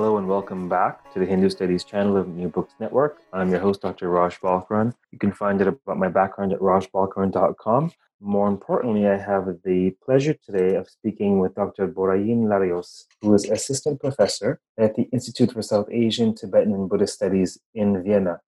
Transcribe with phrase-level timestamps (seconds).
[0.00, 3.18] Hello and welcome back to the Hindu Studies channel of New Books Network.
[3.34, 4.08] I'm your host, Dr.
[4.08, 4.94] Raj Balkaran.
[5.12, 7.92] You can find out about my background at rajbalkaran.com.
[8.18, 11.86] More importantly, I have the pleasure today of speaking with Dr.
[11.86, 17.16] Borayin Larios, who is assistant professor at the Institute for South Asian, Tibetan, and Buddhist
[17.16, 18.40] Studies in Vienna.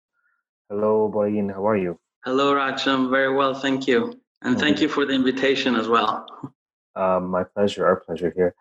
[0.71, 2.01] Hello, Borayin, how are you?
[2.25, 2.87] Hello, Raj.
[2.87, 4.19] I'm very well, thank you.
[4.41, 6.25] And thank you for the invitation as well.
[6.97, 8.55] Um, my pleasure, our pleasure here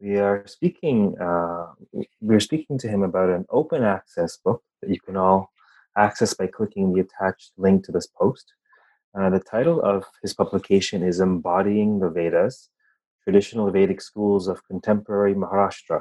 [0.00, 1.66] we are speaking uh,
[2.20, 5.52] we're speaking to him about an open access book that you can all
[5.96, 8.54] access by clicking the attached link to this post.
[9.18, 12.68] Uh, the title of his publication is embodying the vedas
[13.24, 16.00] traditional vedic schools of contemporary maharashtra.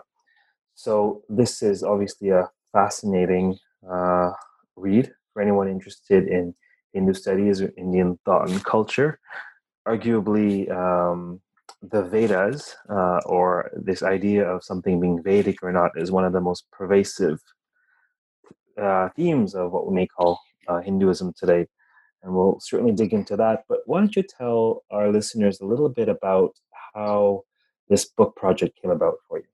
[0.76, 3.58] So this is obviously a fascinating
[3.92, 4.32] uh,
[4.78, 6.56] read for anyone interested in
[6.94, 9.20] hindu studies or indian thought and culture.
[9.88, 11.42] Arguably um,
[11.82, 16.34] the Vedas, uh, or this idea of something being Vedic or not, is one of
[16.34, 17.40] the most pervasive
[18.80, 21.68] uh, themes of what we may call uh, Hinduism today.
[22.24, 23.64] And we'll certainly dig into that.
[23.70, 26.52] But why don't you tell our listeners a little bit about
[26.94, 27.44] how
[27.88, 29.46] this book project came about for you?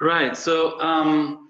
[0.00, 0.36] Right.
[0.36, 1.48] So, um,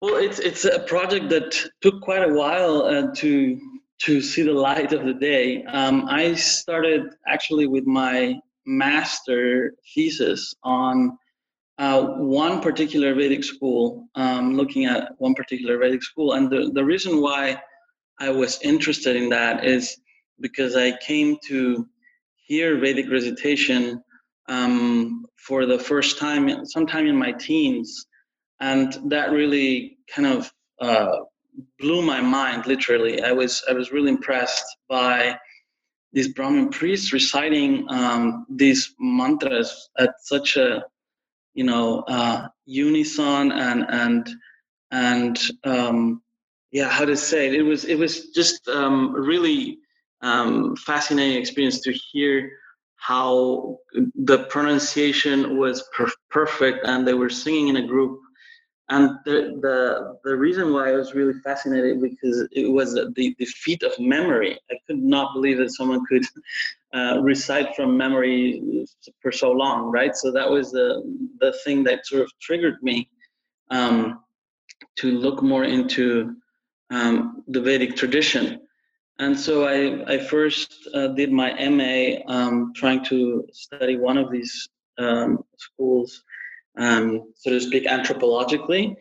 [0.00, 3.60] well, it's it's a project that took quite a while uh, to
[4.02, 5.64] to see the light of the day.
[5.64, 11.16] Um, I started actually with my master thesis on
[11.78, 16.32] uh, one particular Vedic school, um, looking at one particular Vedic school.
[16.32, 17.60] And the, the reason why
[18.18, 19.98] I was interested in that is
[20.40, 21.86] because I came to
[22.46, 24.02] hear Vedic recitation
[24.48, 28.06] um, for the first time, sometime in my teens.
[28.60, 31.16] And that really kind of uh,
[31.78, 33.22] blew my mind, literally.
[33.22, 35.36] I was, I was really impressed by
[36.12, 40.84] these Brahmin priests reciting um, these mantras at such a
[41.54, 44.30] you know uh, unison and and
[44.90, 46.22] and um,
[46.70, 49.78] yeah how to say it it was it was just um, really
[50.22, 52.50] um, fascinating experience to hear
[52.96, 53.78] how
[54.14, 58.18] the pronunciation was per- perfect and they were singing in a group
[58.88, 63.44] and the, the the reason why I was really fascinated because it was the, the
[63.46, 64.58] feat of memory.
[64.70, 66.24] I could not believe that someone could
[66.94, 68.86] uh, recite from memory
[69.20, 70.14] for so long, right?
[70.14, 71.02] So that was the
[71.40, 73.10] the thing that sort of triggered me
[73.70, 74.20] um,
[74.96, 76.36] to look more into
[76.90, 78.60] um, the Vedic tradition.
[79.18, 84.30] And so I, I first uh, did my MA um, trying to study one of
[84.30, 84.68] these
[84.98, 86.22] um, schools
[86.76, 88.96] um, so to speak, anthropologically.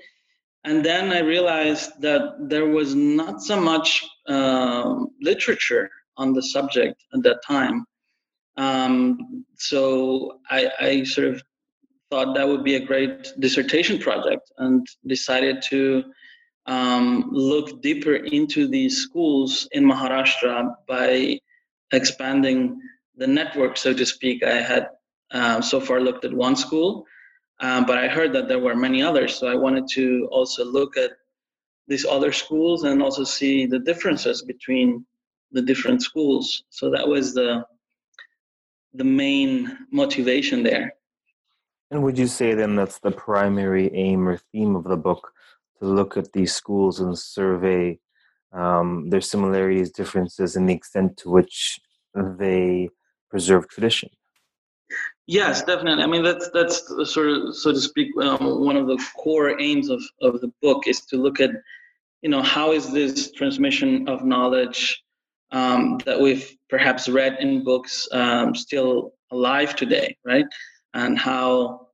[0.63, 7.03] And then I realized that there was not so much uh, literature on the subject
[7.13, 7.85] at that time.
[8.57, 11.43] Um, so I, I, sort of
[12.09, 16.05] thought that would be a great dissertation project and decided to
[16.65, 21.39] um, look deeper into these schools in Maharashtra by
[21.91, 22.79] expanding
[23.17, 24.43] the network, so to speak.
[24.43, 24.87] I had
[25.31, 27.05] uh, so far looked at one school,
[27.61, 30.97] um, but I heard that there were many others, so I wanted to also look
[30.97, 31.11] at
[31.87, 35.05] these other schools and also see the differences between
[35.51, 36.63] the different schools.
[36.69, 37.65] So that was the
[38.93, 40.93] the main motivation there.
[41.91, 45.31] And would you say then that's the primary aim or theme of the book
[45.79, 47.99] to look at these schools and survey
[48.53, 51.79] um, their similarities, differences, and the extent to which
[52.13, 52.89] they
[53.29, 54.09] preserve tradition?
[55.27, 56.03] Yes, definitely.
[56.03, 59.89] I mean, that's that's sort of, so to speak, um, one of the core aims
[59.89, 61.49] of, of the book is to look at,
[62.21, 65.03] you know, how is this transmission of knowledge
[65.51, 70.45] um, that we've perhaps read in books um, still alive today, right?
[70.93, 71.87] And how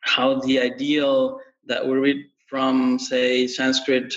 [0.00, 4.14] how the ideal that we read from, say, Sanskrit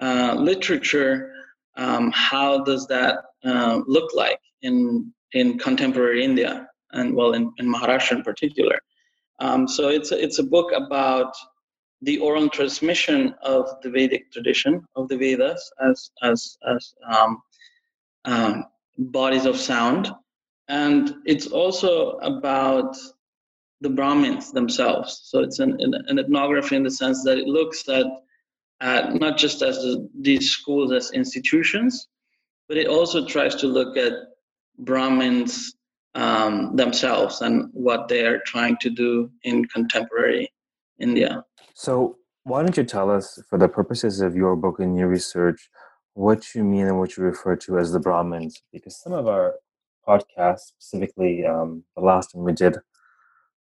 [0.00, 1.32] uh, literature,
[1.76, 6.66] um, how does that uh, look like in in contemporary India?
[6.94, 8.78] And well, in, in Maharashtra in particular.
[9.40, 11.34] Um, so it's a, it's a book about
[12.02, 17.42] the oral transmission of the Vedic tradition of the Vedas as as as um,
[18.24, 18.64] um,
[18.98, 20.10] bodies of sound,
[20.68, 22.96] and it's also about
[23.80, 25.20] the Brahmins themselves.
[25.24, 28.06] So it's an, an, ethnography in the sense that it looks at,
[28.80, 32.08] at not just as the, these schools as institutions,
[32.66, 34.14] but it also tries to look at
[34.78, 35.74] Brahmins
[36.14, 40.52] um, themselves and what they are trying to do in contemporary
[40.98, 41.44] India.
[41.74, 45.70] So, why don't you tell us, for the purposes of your book and your research,
[46.12, 48.62] what you mean and what you refer to as the Brahmins?
[48.72, 49.54] Because some of our
[50.06, 52.76] podcasts, specifically um, the last one we did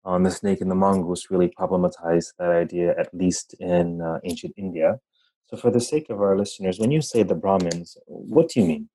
[0.05, 4.55] on the snake and the mongoose, really problematized that idea, at least in uh, ancient
[4.57, 4.99] India.
[5.47, 8.67] So, for the sake of our listeners, when you say the Brahmins, what do you
[8.67, 8.89] mean?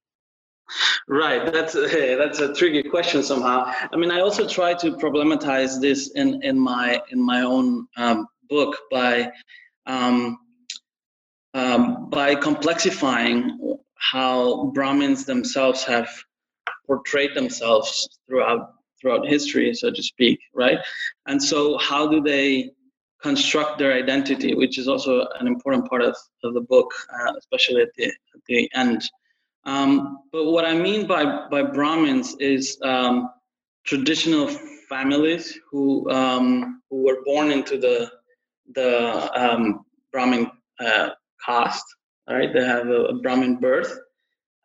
[1.08, 3.72] Right, that's hey, that's a tricky question somehow.
[3.92, 8.28] I mean, I also try to problematize this in in my in my own um,
[8.50, 9.32] book by
[9.86, 10.40] um,
[11.54, 13.52] um, by complexifying
[13.96, 16.10] how Brahmins themselves have
[16.88, 20.80] portrayed themselves throughout throughout history, so to speak, right?
[21.28, 22.72] And so, how do they
[23.22, 27.82] construct their identity, which is also an important part of, of the book, uh, especially
[27.82, 29.02] at the at the end.
[29.66, 33.30] Um, but what I mean by, by Brahmins is um,
[33.86, 34.48] traditional
[34.90, 38.12] families who, um, who were born into the,
[38.74, 41.10] the um, Brahmin uh,
[41.46, 41.86] caste,
[42.30, 42.54] right?
[42.54, 43.98] They have a, a Brahmin birth.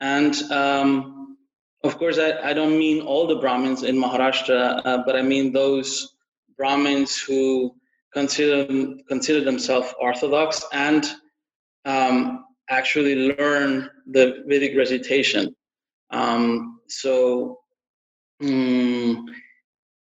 [0.01, 1.37] And um,
[1.85, 5.53] of course, I, I don't mean all the Brahmins in Maharashtra, uh, but I mean
[5.53, 6.15] those
[6.57, 7.75] Brahmins who
[8.13, 11.07] consider, consider themselves Orthodox and
[11.87, 15.55] um, actually learn the Vedic recitation.
[16.11, 17.59] Um, so,
[18.43, 19.27] um,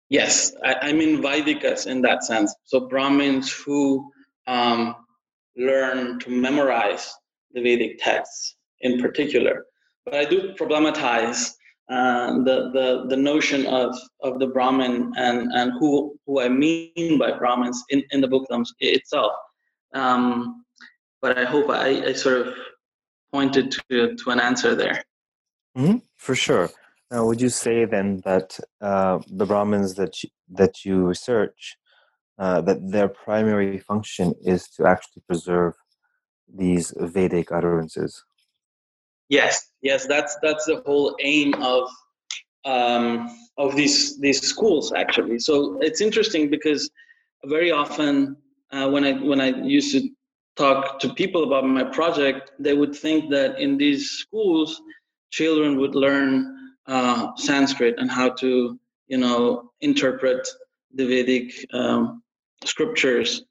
[0.09, 2.55] yes, I, I mean Vaidikas in that sense.
[2.65, 4.11] So, Brahmins who
[4.47, 4.97] um,
[5.57, 7.13] learn to memorize
[7.53, 9.65] the Vedic texts in particular.
[10.05, 11.53] But I do problematize
[11.89, 17.19] uh, the, the, the notion of, of the Brahmin and, and who, who I mean
[17.19, 18.47] by Brahmins in, in the book
[18.81, 19.33] itself.
[19.95, 20.62] Um,
[21.23, 22.55] but I hope I, I sort of
[23.33, 25.03] pointed to, to an answer there.
[25.79, 26.69] Mm-hmm, for sure.
[27.11, 31.77] Now, would you say then that uh, the Brahmins that you, that you research,
[32.39, 35.75] uh, that their primary function is to actually preserve
[36.53, 38.25] these Vedic utterances?
[39.29, 41.89] Yes, yes, that's that's the whole aim of
[42.65, 45.39] um, of these these schools actually.
[45.39, 46.91] So it's interesting because
[47.45, 48.37] very often
[48.73, 50.09] uh, when I when I used to
[50.57, 54.81] talk to people about my project, they would think that in these schools,
[55.31, 60.47] children would learn uh, Sanskrit and how to, you know, interpret
[60.95, 62.23] the Vedic um,
[62.65, 63.43] scriptures.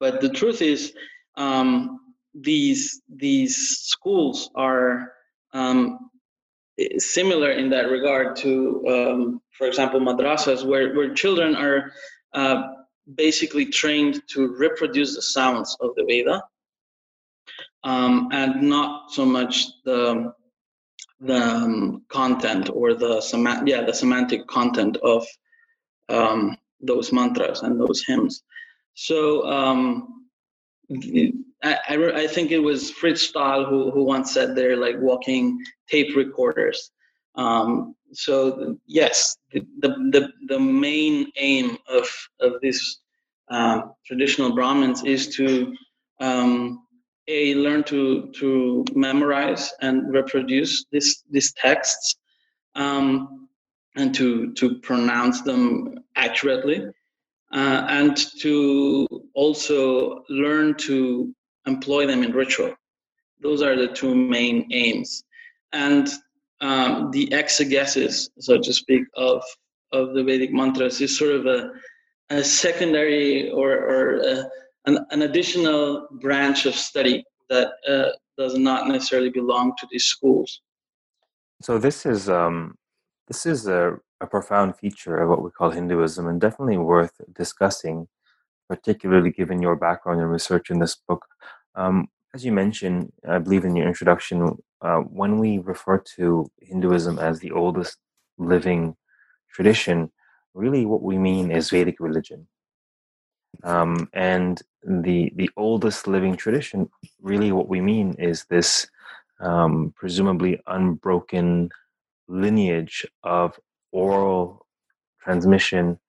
[0.00, 0.92] But the truth is,
[1.36, 2.00] um,
[2.34, 5.12] these these schools are
[5.52, 6.10] um,
[6.98, 11.92] similar in that regard to, um, for example, madrasas, where where children are
[12.32, 12.73] uh,
[13.14, 16.42] basically trained to reproduce the sounds of the Veda
[17.84, 20.32] um, and not so much the
[21.20, 23.22] the um, content or the
[23.66, 25.26] yeah the semantic content of
[26.08, 28.42] um, those mantras and those hymns.
[28.94, 30.26] So um,
[31.62, 35.58] I, I, I, think it was Frits Staal who, who once said they're like walking
[35.88, 36.90] tape recorders.
[37.36, 42.08] Um, so yes, the, the, the main aim of,
[42.40, 43.00] of this
[43.50, 45.74] uh, traditional Brahmins is to
[46.20, 46.84] um,
[47.28, 52.16] a learn to to memorize and reproduce this these texts
[52.74, 53.48] um,
[53.96, 56.86] and to to pronounce them accurately
[57.52, 61.34] uh, and to also learn to
[61.66, 62.74] employ them in ritual.
[63.40, 65.24] Those are the two main aims.
[65.72, 66.08] And
[66.64, 69.42] um, the exegesis, so to speak, of
[69.92, 71.70] of the Vedic mantras is sort of a,
[72.30, 74.44] a secondary or, or a,
[74.86, 80.62] an, an, additional branch of study that uh, does not necessarily belong to these schools.
[81.62, 82.74] So this is um,
[83.28, 88.08] this is a, a profound feature of what we call Hinduism, and definitely worth discussing,
[88.68, 91.24] particularly given your background and research in this book.
[91.76, 97.20] Um, as you mentioned, I believe in your introduction, uh, when we refer to Hinduism
[97.20, 97.98] as the oldest
[98.38, 98.96] living
[99.52, 100.10] tradition,
[100.52, 102.48] really what we mean is Vedic religion.
[103.62, 106.90] Um, and the the oldest living tradition,
[107.22, 108.88] really what we mean is this
[109.40, 111.70] um, presumably unbroken
[112.26, 113.58] lineage of
[113.92, 114.66] oral
[115.22, 116.00] transmission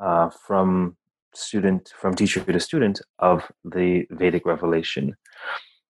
[0.00, 0.96] uh, from
[1.34, 5.14] student from teacher to student of the Vedic revelation.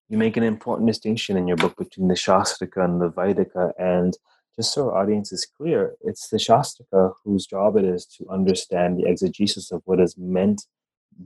[0.08, 4.16] You make an important distinction in your book between the Shastrika and the Vaidika, and
[4.56, 8.98] just so our audience is clear, it's the Shastaka whose job it is to understand
[8.98, 10.66] the exegesis of what is meant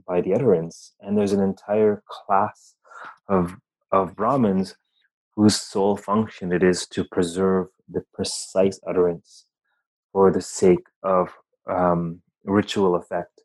[0.07, 0.93] by the utterance.
[1.01, 2.75] And there's an entire class
[3.27, 3.57] of,
[3.91, 4.75] of Brahmins
[5.35, 9.45] whose sole function it is to preserve the precise utterance
[10.13, 11.29] for the sake of
[11.69, 13.41] um, ritual effect.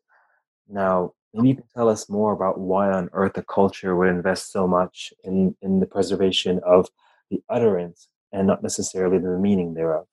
[0.69, 4.51] Now, maybe you can tell us more about why on earth a culture would invest
[4.51, 6.89] so much in, in the preservation of
[7.29, 10.05] the utterance and not necessarily the meaning thereof.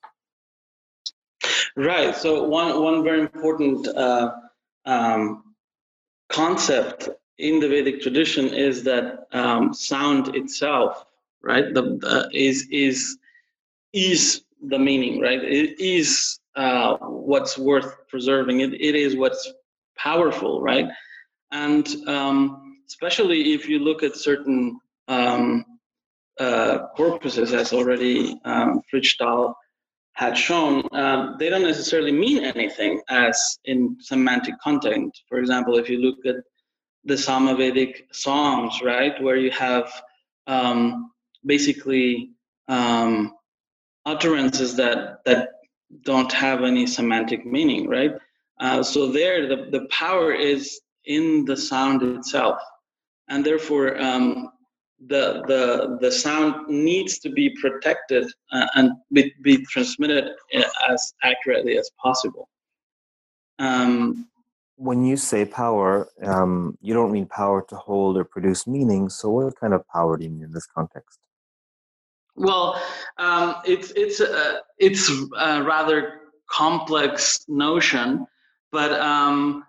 [1.77, 2.15] Right.
[2.17, 4.33] So one one very important uh,
[4.87, 5.55] um,
[6.29, 7.09] concept
[7.39, 11.07] in the Vedic tradition is that um, sound itself,
[11.43, 13.19] right, the, is is
[13.93, 15.43] is the meaning, right?
[15.43, 18.61] It is uh, what's worth preserving.
[18.61, 19.53] It, it is what's
[19.97, 20.89] powerful, right?
[21.53, 25.65] And um, especially if you look at certain um,
[26.39, 28.83] uh, corpuses, as already um,
[30.13, 35.17] had shown, um, they don't necessarily mean anything as in semantic content.
[35.29, 36.43] For example, if you look at
[37.05, 39.91] the Samavedic songs, right, where you have
[40.47, 41.11] um,
[41.45, 42.33] basically
[42.69, 43.35] um,
[44.05, 45.49] utterances that that
[46.03, 48.13] don't have any semantic meaning, right?
[48.61, 52.61] Uh, so there, the, the power is in the sound itself,
[53.29, 54.51] and therefore um,
[55.07, 61.15] the the the sound needs to be protected uh, and be, be transmitted uh, as
[61.23, 62.49] accurately as possible.
[63.59, 64.29] Um,
[64.77, 69.11] when you say power, um, you don't mean power to hold or produce meaning.
[69.11, 71.19] So, what kind of power do you mean in this context?
[72.35, 72.81] Well,
[73.19, 78.27] um, it's it's a, it's a rather complex notion,
[78.73, 79.65] but um,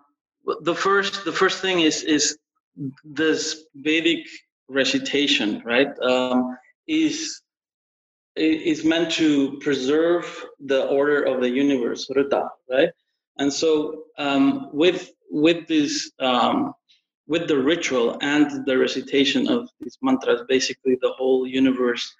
[0.62, 2.38] the first the first thing is is
[3.04, 4.26] this Vedic
[4.68, 5.88] recitation, right?
[6.00, 6.56] Um,
[6.86, 7.42] is
[8.34, 10.24] is meant to preserve
[10.58, 12.08] the order of the universe,
[12.70, 12.90] right?
[13.36, 16.74] And so um, with with this um,
[17.26, 22.14] with the ritual and the recitation of these mantras, basically the whole universe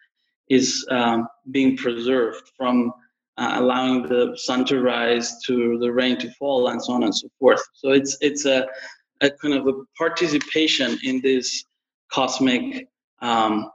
[0.49, 2.93] is um, being preserved from
[3.39, 7.15] uh, allowing the sun to rise to the rain to fall and so on and
[7.15, 7.63] so forth.
[7.75, 8.67] So it's it's a,
[9.21, 11.65] a kind of a participation in this
[12.11, 12.89] cosmic
[13.21, 13.71] um,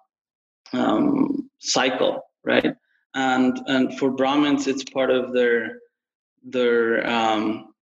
[0.74, 2.74] um, cycle, right?
[3.16, 5.80] And and for Brahmins, it's part of their
[6.44, 7.74] their um,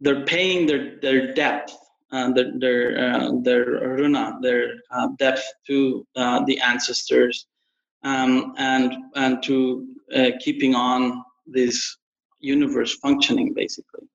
[0.00, 1.76] they're paying their their depth
[2.12, 7.46] uh, their their, uh, their runa, their uh, depth to uh, the ancestors
[8.04, 11.96] um, and and to uh, keeping on this
[12.40, 14.06] universe functioning basically.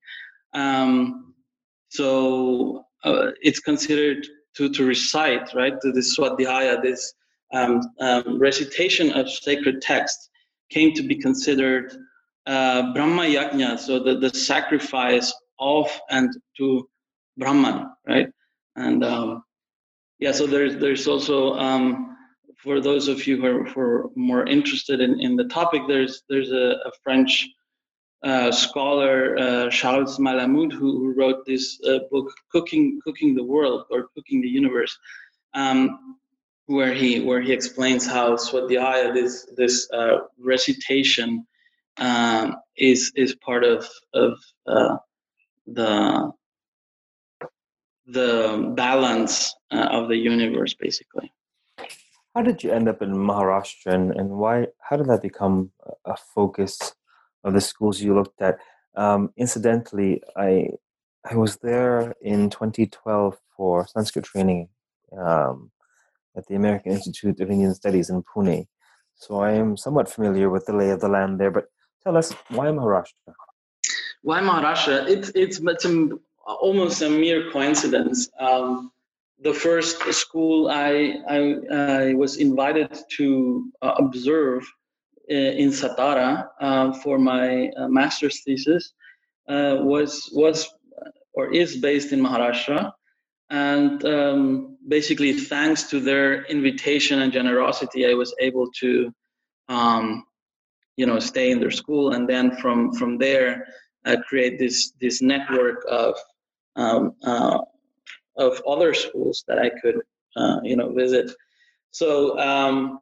[0.53, 1.33] Um,
[1.89, 7.13] so uh, it's considered to, to recite right to this swadhyaya, this
[7.53, 10.29] um, um, recitation of sacred text
[10.69, 11.95] came to be considered
[12.47, 16.87] uh, Brahma yajna, so the, the sacrifice of and to
[17.37, 18.29] Brahman, right?
[18.75, 19.43] And um,
[20.19, 22.16] yeah, so there's there's also um,
[22.57, 26.23] for those of you who are, who are more interested in, in the topic, there's
[26.29, 27.47] there's a, a French
[28.23, 33.85] uh, scholar, uh, Charles Malamoud, who, who wrote this uh, book, "Cooking Cooking the World"
[33.91, 34.97] or "Cooking the Universe,"
[35.53, 36.17] um,
[36.65, 41.45] where he where he explains how Swadhyaya, this this uh, recitation,
[41.97, 44.97] um, is is part of of uh,
[45.67, 46.31] the
[48.07, 51.31] the balance uh, of the universe, basically.
[52.37, 54.67] How did you end up in Maharashtra, and, and why?
[54.79, 55.71] How did that become
[56.05, 56.93] a focus
[57.43, 58.59] of the schools you looked at?
[58.95, 60.69] Um, incidentally, I
[61.27, 64.69] I was there in 2012 for Sanskrit training
[65.19, 65.71] um,
[66.35, 68.67] at the American Institute of Indian Studies in Pune.
[69.15, 71.49] So I am somewhat familiar with the lay of the land there.
[71.49, 71.65] But
[72.03, 73.33] tell us, why Maharashtra?
[74.21, 75.09] Why Maharashtra?
[75.09, 75.87] It's it's, it's
[76.45, 78.29] almost a mere coincidence.
[78.39, 78.91] Um,
[79.41, 84.63] the first school I, I, I was invited to uh, observe
[85.29, 88.93] uh, in Satara uh, for my uh, master's thesis
[89.47, 90.69] uh, was was
[91.33, 92.91] or is based in Maharashtra,
[93.51, 99.13] and um, basically thanks to their invitation and generosity, I was able to,
[99.69, 100.25] um,
[100.95, 103.67] you know, stay in their school, and then from from there
[104.05, 106.15] uh, create this this network of
[106.75, 107.13] um,
[108.37, 110.01] of other schools that I could,
[110.35, 111.31] uh, you know, visit.
[111.91, 112.99] So um,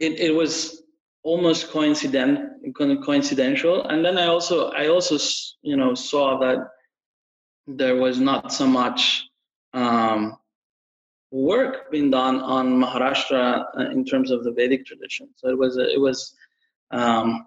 [0.00, 0.82] it, it was
[1.22, 2.38] almost coincident,
[2.74, 3.84] coincidental.
[3.84, 5.18] And then I also, I also,
[5.62, 6.58] you know, saw that
[7.66, 9.24] there was not so much
[9.74, 10.36] um,
[11.32, 15.28] work being done on Maharashtra uh, in terms of the Vedic tradition.
[15.34, 16.34] So it was, a, it was
[16.92, 17.46] um,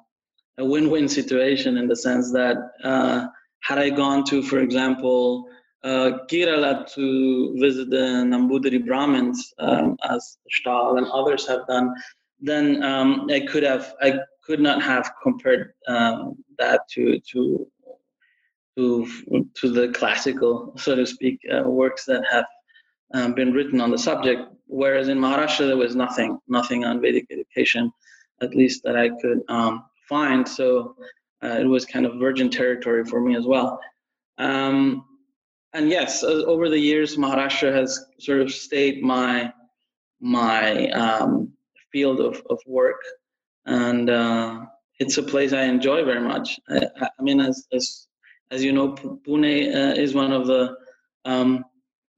[0.57, 3.27] a win-win situation in the sense that uh,
[3.61, 5.47] had I gone to, for example,
[5.85, 11.93] Kerala to visit the Nambudiri Brahmins, um, as Staal and others have done,
[12.41, 17.67] then um, I could have, I could not have compared um, that to to
[18.75, 19.07] to
[19.55, 22.45] to the classical, so to speak, uh, works that have
[23.13, 24.41] um, been written on the subject.
[24.67, 27.91] Whereas in Maharashtra there was nothing, nothing on Vedic education,
[28.41, 30.47] at least that I could um, find.
[30.47, 30.95] So
[31.43, 33.79] uh, it was kind of virgin territory for me as well.
[34.37, 35.05] Um,
[35.73, 39.53] and yes, over the years, Maharashtra has sort of stayed my
[40.21, 41.53] my um,
[41.91, 43.01] field of, of work,
[43.65, 44.61] and uh,
[44.99, 46.59] it's a place I enjoy very much.
[46.69, 48.07] I, I mean, as as
[48.51, 50.75] as you know, Pune uh, is one of the
[51.25, 51.63] um,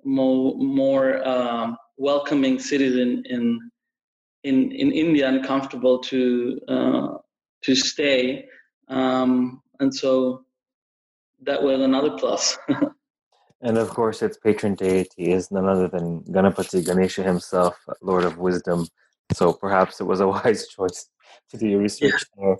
[0.05, 3.71] more more um, welcoming cities in in
[4.43, 7.07] in in India and comfortable to uh,
[7.63, 8.45] to stay,
[8.87, 10.45] um, and so
[11.41, 12.57] that was another plus.
[13.61, 18.37] and of course, its patron deity is none other than Ganapati Ganesha himself, Lord of
[18.37, 18.87] Wisdom.
[19.33, 21.09] So perhaps it was a wise choice
[21.49, 22.57] to do your research there.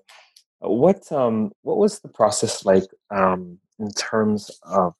[0.60, 4.94] What um what was the process like um, in terms of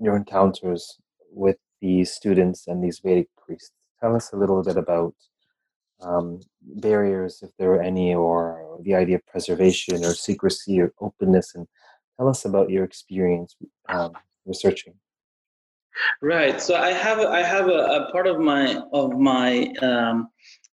[0.00, 0.98] your encounters
[1.30, 3.72] with these students and these Vedic priests?
[4.00, 5.14] Tell us a little bit about
[6.00, 11.54] um, barriers, if there were any, or the idea of preservation or secrecy or openness,
[11.54, 11.66] and
[12.18, 13.54] tell us about your experience
[13.88, 14.12] um,
[14.46, 14.94] researching.
[16.20, 16.60] Right.
[16.60, 20.28] So I have I have a, a part of my of my um,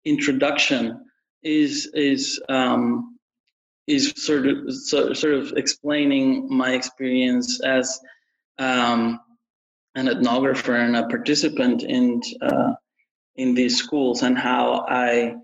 [0.04, 1.04] introduction
[1.42, 3.18] is is um,
[3.86, 8.00] is sort of so, sort of explaining my experience as
[8.58, 9.20] um,
[9.94, 12.74] an ethnographer and a participant in uh,
[13.36, 15.34] in these schools and how I,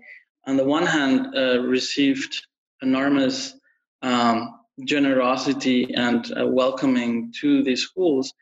[0.45, 2.45] on the one hand, uh, received
[2.81, 3.55] enormous
[4.01, 8.33] um, generosity and uh, welcoming to these schools,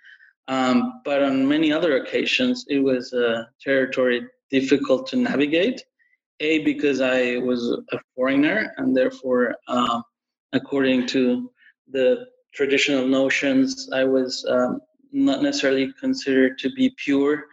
[0.48, 5.84] um, but on many other occasions it was a territory difficult to navigate.
[6.42, 10.02] A because I was a foreigner and therefore, uh,
[10.54, 11.50] according to
[11.92, 14.82] the traditional notions, I was um,
[15.12, 17.46] not necessarily considered to be pure.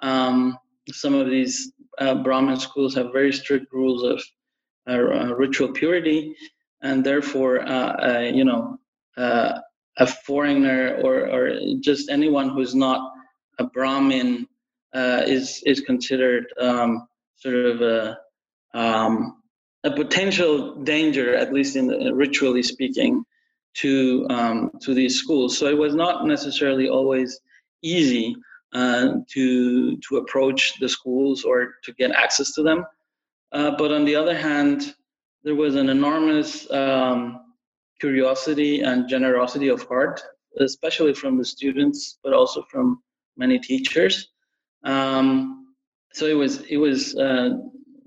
[0.00, 0.58] Um,
[0.92, 4.22] some of these uh, Brahmin schools have very strict rules of
[4.88, 6.36] uh, uh ritual purity,
[6.82, 8.78] and therefore, uh, uh, you know,
[9.98, 13.12] a foreigner or, or just anyone who's not
[13.58, 14.46] a Brahmin
[14.94, 18.18] is is considered um, sort of a
[18.74, 19.42] um,
[19.84, 23.24] a potential danger, at least in the, ritually speaking,
[23.74, 25.56] to um, to these schools.
[25.56, 27.40] So it was not necessarily always
[27.82, 28.36] easy
[28.72, 32.84] uh, to to approach the schools or to get access to them.
[33.52, 34.94] Uh, but on the other hand,
[35.44, 37.40] there was an enormous um,
[38.00, 40.22] curiosity and generosity of heart,
[40.58, 43.02] especially from the students, but also from
[43.36, 44.28] many teachers.
[44.84, 45.74] Um,
[46.12, 47.50] so it was it was uh,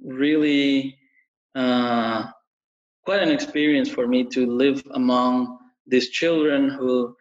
[0.03, 0.97] really
[1.55, 2.25] uh,
[3.05, 7.15] quite an experience for me to live among these children who,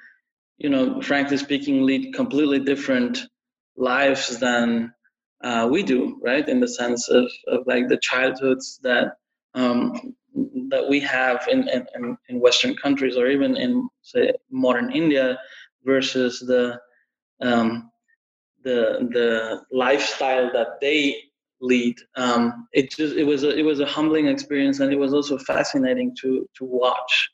[0.59, 3.19] you know, frankly speaking, lead completely different
[3.77, 4.93] lives than
[5.43, 6.49] uh, we do, right?
[6.49, 9.17] In the sense of, of like the childhoods that
[9.55, 10.15] um,
[10.71, 15.39] that we have in, in, in Western countries or even in say modern India
[15.85, 16.79] versus the
[17.41, 17.91] um,
[18.65, 21.17] the the lifestyle that they
[21.61, 21.97] lead.
[22.17, 25.39] Um, it just it was a, it was a humbling experience, and it was also
[25.39, 27.31] fascinating to to watch.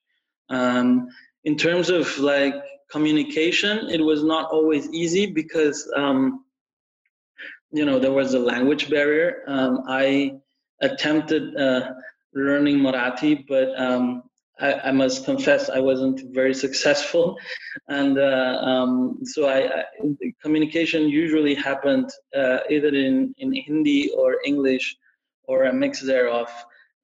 [0.51, 1.09] Um,
[1.45, 2.55] in terms of like
[2.90, 6.45] communication, it was not always easy because um,
[7.73, 9.43] you know there was a language barrier.
[9.47, 10.35] Um, I
[10.81, 11.90] attempted uh,
[12.35, 14.23] learning Marathi, but um,
[14.61, 17.37] I, I, must confess I wasn't very successful,
[17.88, 19.85] and uh, um, so I, I,
[20.42, 24.97] communication usually happened uh, either in in Hindi or English,
[25.44, 26.49] or a mix thereof.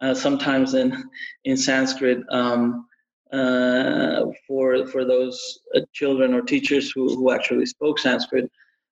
[0.00, 1.10] Uh, sometimes in
[1.44, 2.86] in Sanskrit um,
[3.32, 8.50] uh, for for those uh, children or teachers who, who actually spoke Sanskrit.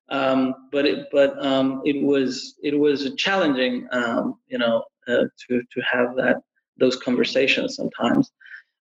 [0.09, 4.83] Um, but it but um, it was it was challenging, um, you know,
[5.17, 6.37] to to have that
[6.79, 8.31] those conversations sometimes.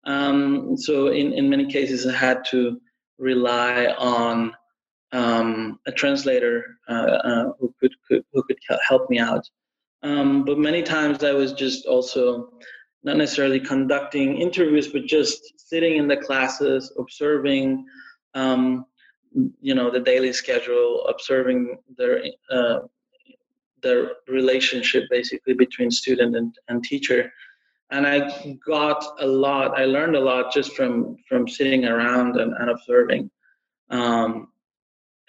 [0.05, 2.81] Um, so in, in many cases, I had to
[3.19, 4.55] rely on
[5.13, 9.45] um, a translator uh, uh, who could, could, who could help me out.
[10.03, 12.51] Um, but many times I was just also
[13.03, 17.85] not necessarily conducting interviews, but just sitting in the classes, observing,
[18.35, 18.85] um,
[19.61, 22.81] you know, the daily schedule, observing their uh,
[23.83, 27.31] the relationship basically between student and, and teacher
[27.91, 29.79] and I got a lot.
[29.79, 33.31] I learned a lot just from from sitting around and, and observing.
[33.91, 34.49] Um,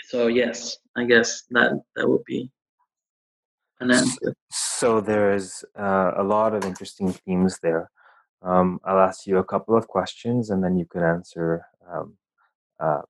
[0.04, 2.50] so yes, I guess that that would be
[3.80, 4.34] an answer.
[4.50, 7.92] So there's uh, a lot of interesting themes there.
[8.42, 11.66] Um, I'll ask you a couple of questions, and then you can answer.
[11.92, 12.18] Um,
[12.80, 13.02] uh,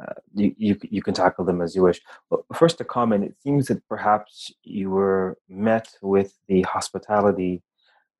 [0.00, 2.00] uh, you, you you can tackle them as you wish.
[2.30, 3.24] Well, first, a comment.
[3.24, 7.62] It seems that perhaps you were met with the hospitality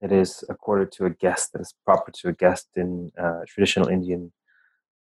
[0.01, 3.89] that is accorded to a guest, that is proper to a guest in uh, traditional
[3.89, 4.33] Indian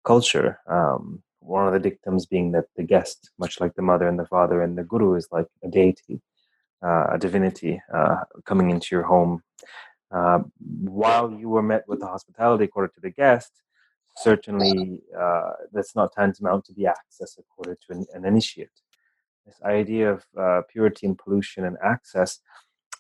[0.06, 0.60] culture.
[0.68, 4.28] Um, one of the dictums being that the guest, much like the mother and the
[4.28, 6.22] father and the guru, is like a deity,
[6.86, 9.44] uh, a divinity uh, coming into your home.
[10.12, 13.52] Uh, while you were met with the hospitality accorded to the guest,
[14.18, 18.70] certainly uh, that's not tantamount to the access accorded to an, an initiate.
[19.46, 22.40] This idea of uh, purity and pollution and access.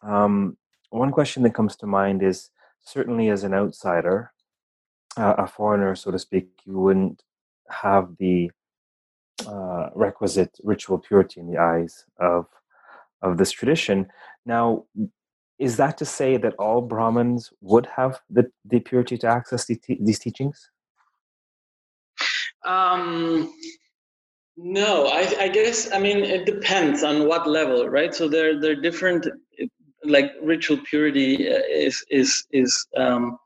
[0.01, 0.57] Um,
[0.89, 2.49] one question that comes to mind is
[2.83, 4.31] certainly as an outsider,
[5.17, 7.23] uh, a foreigner, so to speak, you wouldn't
[7.69, 8.51] have the
[9.47, 12.47] uh, requisite ritual purity in the eyes of
[13.21, 14.07] of this tradition.
[14.45, 14.85] Now,
[15.59, 19.79] is that to say that all Brahmins would have the, the purity to access the
[19.99, 20.71] these teachings?
[22.65, 23.53] Um,
[24.57, 28.13] no, I, I, guess I mean it depends on what level, right?
[28.13, 29.27] So there there are different
[30.03, 33.37] like ritual purity uh, is is is um,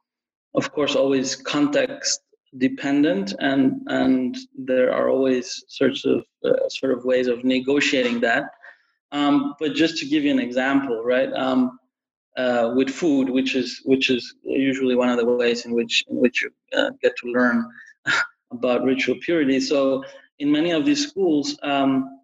[0.55, 2.21] of course always context
[2.57, 8.45] dependent and and there are always sorts of uh, sort of ways of negotiating that
[9.11, 11.77] um, but just to give you an example right um,
[12.37, 16.15] uh, with food which is which is usually one of the ways in which in
[16.17, 17.65] which you uh, get to learn
[18.55, 19.59] about ritual purity.
[19.59, 20.03] So
[20.39, 22.19] in many of these schools um,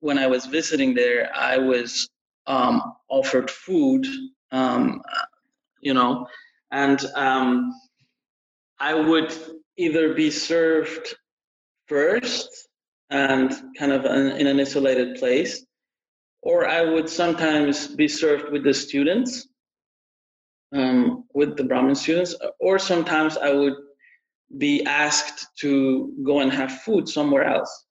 [0.00, 2.08] when i was visiting there i was
[2.50, 4.06] um, offered food,
[4.50, 5.02] um,
[5.80, 6.26] you know,
[6.70, 7.72] and um,
[8.78, 9.32] I would
[9.76, 11.14] either be served
[11.86, 12.68] first
[13.10, 15.64] and kind of an, in an isolated place,
[16.42, 19.48] or I would sometimes be served with the students,
[20.72, 23.74] um, with the Brahmin students, or sometimes I would
[24.58, 27.86] be asked to go and have food somewhere else.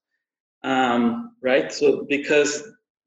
[0.63, 1.71] Um, right?
[1.71, 2.63] So because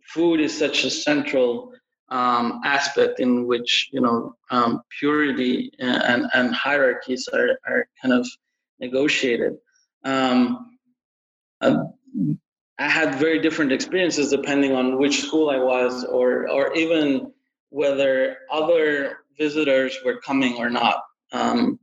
[0.08, 1.72] food is such a central
[2.08, 8.26] um, aspect in which you know um, purity and, and hierarchies are, are kind of
[8.80, 9.54] negotiated.
[10.04, 10.78] Um,
[11.62, 17.32] I had very different experiences depending on which school I was, or or even
[17.70, 21.02] whether other visitors were coming or not.
[21.32, 21.78] Um,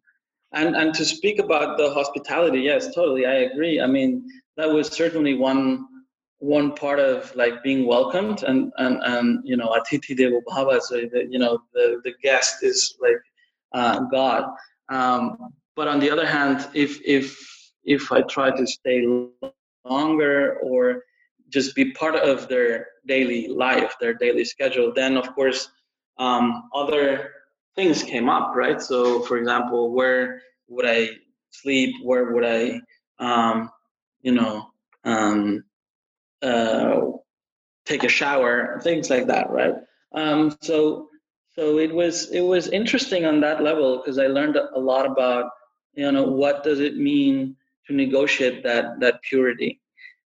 [0.54, 3.80] and and to speak about the hospitality, yes, totally, I agree.
[3.80, 5.88] I mean, that was certainly one
[6.40, 10.96] one part of like being welcomed and and and you know atithi devo bhava so
[11.14, 13.22] that you know the the guest is like
[13.74, 14.46] uh, god
[14.90, 15.38] um,
[15.76, 17.26] but on the other hand if if
[17.84, 19.06] if i try to stay
[19.86, 21.04] longer or
[21.50, 25.70] just be part of their daily life their daily schedule then of course
[26.20, 27.32] um, other
[27.76, 28.82] things came up right?
[28.82, 31.10] So for example where would i
[31.52, 31.96] sleep?
[32.04, 32.82] Where would i
[33.20, 33.72] um,
[34.22, 34.70] you know
[35.04, 35.64] um,
[36.42, 37.02] uh,
[37.86, 39.74] take a shower, things like that, right?
[40.14, 41.10] Um, so
[41.56, 45.46] so it was it was interesting on that level because I learned a lot about
[45.94, 47.56] you know what does it mean
[47.88, 49.82] to negotiate that that purity,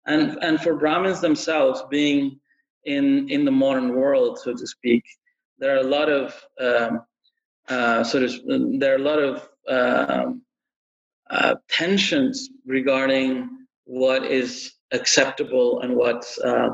[0.07, 2.39] and and for Brahmins themselves being
[2.85, 5.03] in in the modern world, so to speak,
[5.59, 7.03] there are a lot of um,
[7.69, 8.31] uh, sort
[8.79, 10.43] there are a lot of um,
[11.31, 13.49] uh, tensions regarding
[13.85, 16.71] what is acceptable and what's uh,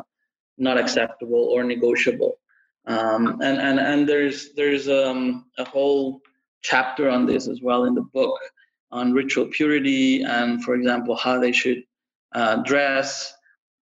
[0.58, 2.38] not acceptable or negotiable.
[2.86, 6.20] Um, and, and, and there's, there's um, a whole
[6.62, 8.38] chapter on this as well in the book
[8.90, 11.82] on ritual purity and, for example, how they should
[12.34, 13.32] uh, dress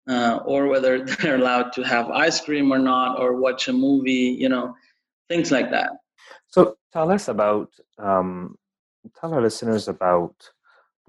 [0.08, 4.36] uh, or whether they're allowed to have ice cream or not or watch a movie,
[4.40, 4.76] you know,
[5.30, 5.92] things like that.
[6.50, 8.56] So tell us about, um,
[9.20, 10.36] tell our listeners about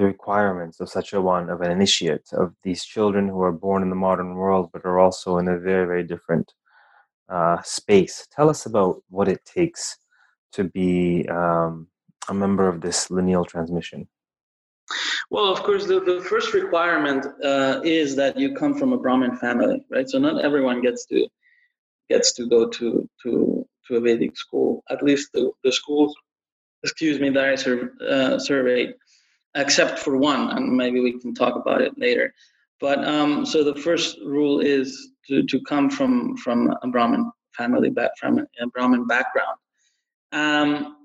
[0.00, 3.83] the requirements of such a one of an initiate of these children who are born
[3.83, 6.55] in the modern world but are also in a very very different
[7.29, 8.26] uh, space.
[8.35, 9.98] Tell us about what it takes
[10.53, 11.87] to be um,
[12.31, 14.09] a member of this lineal transmission.
[15.29, 19.37] Well of course the, the first requirement uh, is that you come from a brahmin
[19.37, 20.09] family right?
[20.09, 21.29] So not everyone gets to
[22.09, 26.14] gets to go to to to a vedic school at least the, the schools
[26.82, 28.94] excuse me that i sur- uh, surveyed
[29.54, 32.34] except for one, and maybe we can talk about it later.
[32.80, 37.90] But um, so the first rule is to, to come from from a Brahmin family
[37.90, 39.58] back from a Brahmin background.
[40.32, 40.96] Um,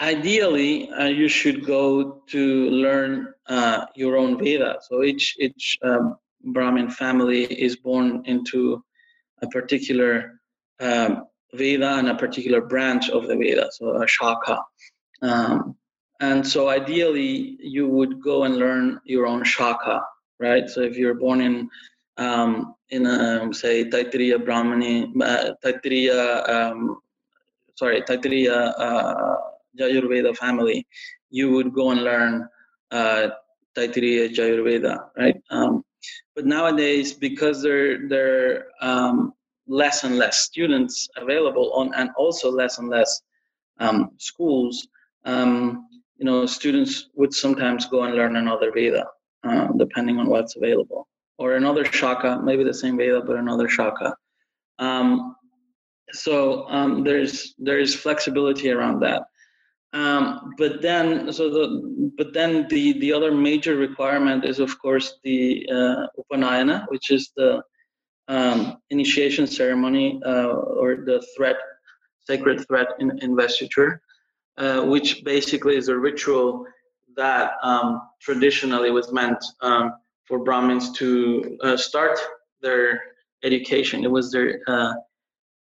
[0.00, 4.78] ideally, uh, you should go to learn uh, your own Veda.
[4.88, 6.16] So each each um,
[6.52, 8.82] Brahmin family is born into
[9.42, 10.40] a particular
[10.80, 14.60] um, Veda and a particular branch of the Veda, so a Shaka.
[15.22, 15.76] Um,
[16.20, 20.02] and so ideally, you would go and learn your own Shaka,
[20.38, 20.68] right?
[20.68, 21.70] So if you're born in
[22.16, 26.98] um, in a, say Taittiriya Brahmani, uh, Taittiriya, um,
[27.76, 29.36] sorry, Taittiriya uh,
[29.78, 30.86] Yajurveda family,
[31.30, 32.48] you would go and learn
[32.90, 33.28] uh,
[33.76, 35.36] Taittiriya Yajurveda, right?
[35.50, 35.84] Um,
[36.34, 39.32] but nowadays, because there there um,
[39.68, 43.22] less and less students available on, and also less and less
[43.78, 44.88] um, schools,
[45.24, 49.06] um, you know, students would sometimes go and learn another Veda,
[49.44, 51.06] uh, depending on what's available,
[51.38, 54.14] or another Shaka, maybe the same Veda, but another Shaka.
[54.78, 55.36] Um,
[56.12, 59.24] so um, there's there's flexibility around that.
[59.92, 65.18] Um, but then, so the but then the the other major requirement is of course
[65.24, 67.62] the uh, Upanayana, which is the
[68.28, 71.56] um, initiation ceremony uh, or the threat,
[72.20, 74.02] sacred threat in investiture,
[74.58, 76.64] uh, which basically is a ritual
[77.16, 79.94] that um, traditionally was meant um,
[80.26, 82.18] for Brahmins to uh, start
[82.60, 83.00] their
[83.42, 84.04] education.
[84.04, 84.94] It was their uh,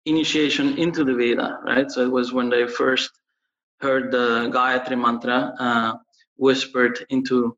[0.06, 1.90] initiation into the Veda, right?
[1.92, 3.12] So it was when they first
[3.82, 5.94] heard the Gayatri mantra uh,
[6.38, 7.58] whispered into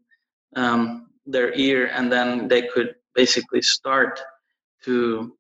[0.56, 4.20] um, their ear, and then they could basically start
[4.88, 5.34] to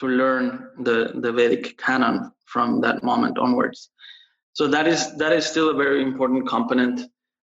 [0.00, 3.90] to learn the, the Vedic canon from that moment onwards.
[4.52, 7.00] So that is that is still a very important component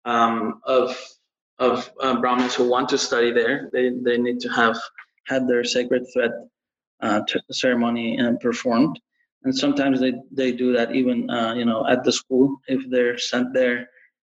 [0.04, 0.96] um, of
[1.58, 3.68] of uh, Brahmins who want to study there.
[3.72, 4.78] They they need to have
[5.26, 6.32] had their sacred thread
[7.00, 8.98] uh, ceremony uh, performed
[9.44, 13.18] and sometimes they, they do that even uh, you know at the school if they're
[13.18, 13.88] sent there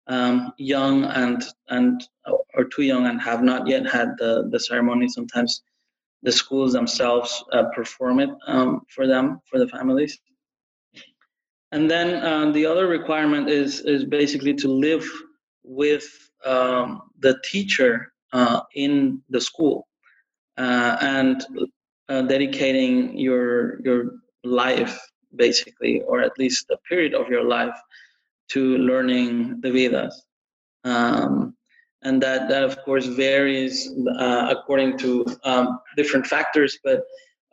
[0.08, 2.08] um, young and and
[2.56, 5.62] or too young and have not yet had the, the ceremony sometimes
[6.23, 10.19] the schools themselves uh, perform it um, for them for the families
[11.71, 15.06] and then uh, the other requirement is is basically to live
[15.63, 16.08] with
[16.45, 19.88] um, the teacher uh, in the school
[20.58, 21.45] uh, and
[22.10, 24.12] uh, dedicating your your
[24.43, 24.97] life,
[25.36, 27.77] basically, or at least a period of your life
[28.49, 30.23] to learning the Vedas.
[30.86, 31.57] Um,
[32.04, 37.04] and that, that, of course, varies uh, according to um, different factors, but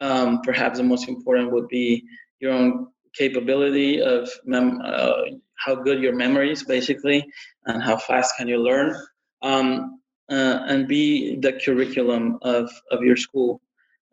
[0.01, 2.05] um, perhaps the most important would be
[2.41, 5.23] your own capability of mem- uh,
[5.65, 7.25] how good your memory is, basically,
[7.67, 8.95] and how fast can you learn.
[9.43, 13.61] Um, uh, and be the curriculum of, of your school.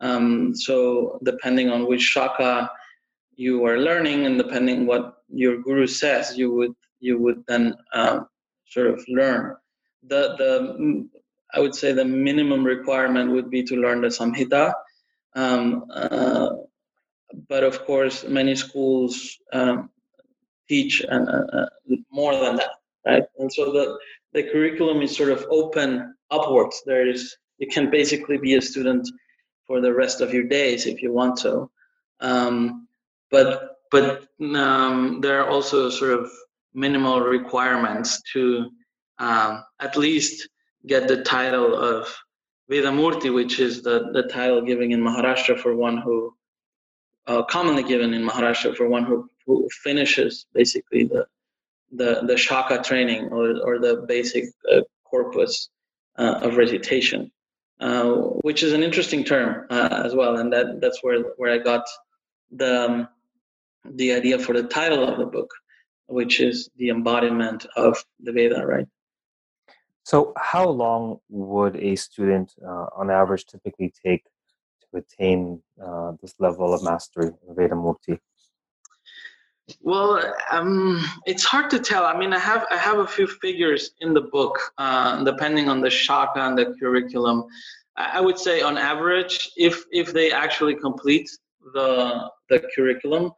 [0.00, 2.70] Um, so depending on which shaka
[3.36, 8.26] you are learning, and depending what your guru says, you would you would then um,
[8.68, 9.56] sort of learn.
[10.04, 11.08] The the
[11.54, 14.74] I would say the minimum requirement would be to learn the samhita.
[15.34, 16.50] Um, uh,
[17.48, 19.90] but of course, many schools um,
[20.68, 21.66] teach uh, uh,
[22.10, 22.72] more than that,
[23.06, 23.24] right?
[23.38, 23.98] And so the
[24.32, 26.82] the curriculum is sort of open upwards.
[26.86, 29.08] There is you can basically be a student
[29.66, 31.70] for the rest of your days if you want to.
[32.20, 32.88] Um,
[33.30, 36.30] but but um, there are also sort of
[36.74, 38.70] minimal requirements to
[39.22, 40.48] um, at least
[40.84, 42.12] get the title of
[42.70, 46.34] Vedamurti, which is the, the title given in Maharashtra for one who,
[47.28, 51.26] uh, commonly given in Maharashtra for one who, who finishes basically the,
[51.92, 55.68] the, the Shaka training or, or the basic uh, corpus
[56.18, 57.30] uh, of recitation.
[57.80, 61.58] Uh, which is an interesting term uh, as well, and that that's where where I
[61.58, 61.84] got
[62.52, 63.08] the um,
[63.84, 65.50] the idea for the title of the book,
[66.06, 68.86] which is the embodiment of the Veda, right?
[70.04, 76.34] So, how long would a student, uh, on average, typically take to attain uh, this
[76.38, 78.18] level of mastery of Veda Murti?
[79.80, 82.04] Well, um, it's hard to tell.
[82.04, 85.80] I mean, I have I have a few figures in the book, uh, depending on
[85.80, 87.44] the shaka and the curriculum.
[87.96, 91.30] I would say, on average, if if they actually complete
[91.74, 93.32] the the curriculum,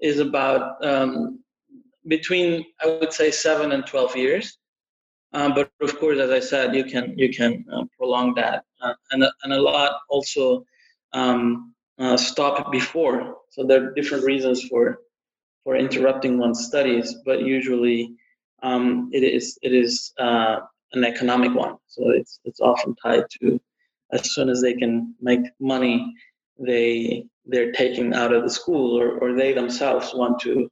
[0.00, 1.40] is about um,
[2.08, 4.58] between I would say seven and twelve years.
[5.32, 8.94] Um, but of course, as I said, you can you can uh, prolong that, uh,
[9.12, 10.64] and and a lot also
[11.12, 13.36] um, uh, stop before.
[13.50, 14.98] So there are different reasons for
[15.64, 18.14] for interrupting one's studies, but usually
[18.62, 20.60] um, it is it is uh,
[20.94, 21.76] an economic one.
[21.86, 23.60] So it's it's often tied to
[24.12, 26.14] as soon as they can make money,
[26.58, 30.70] they they're taken out of the school, or, or they themselves want to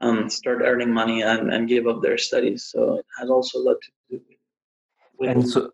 [0.00, 2.64] um, start earning money and, and give up their studies.
[2.64, 3.92] So it has also led to.
[5.20, 5.70] And so,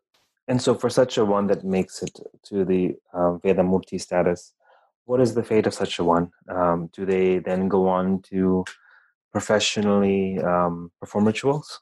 [0.48, 4.52] and so, for such a one that makes it to the um, Vedamurti status,
[5.04, 6.30] what is the fate of such a one?
[6.48, 8.64] Um, do they then go on to
[9.32, 11.80] professionally um, perform rituals?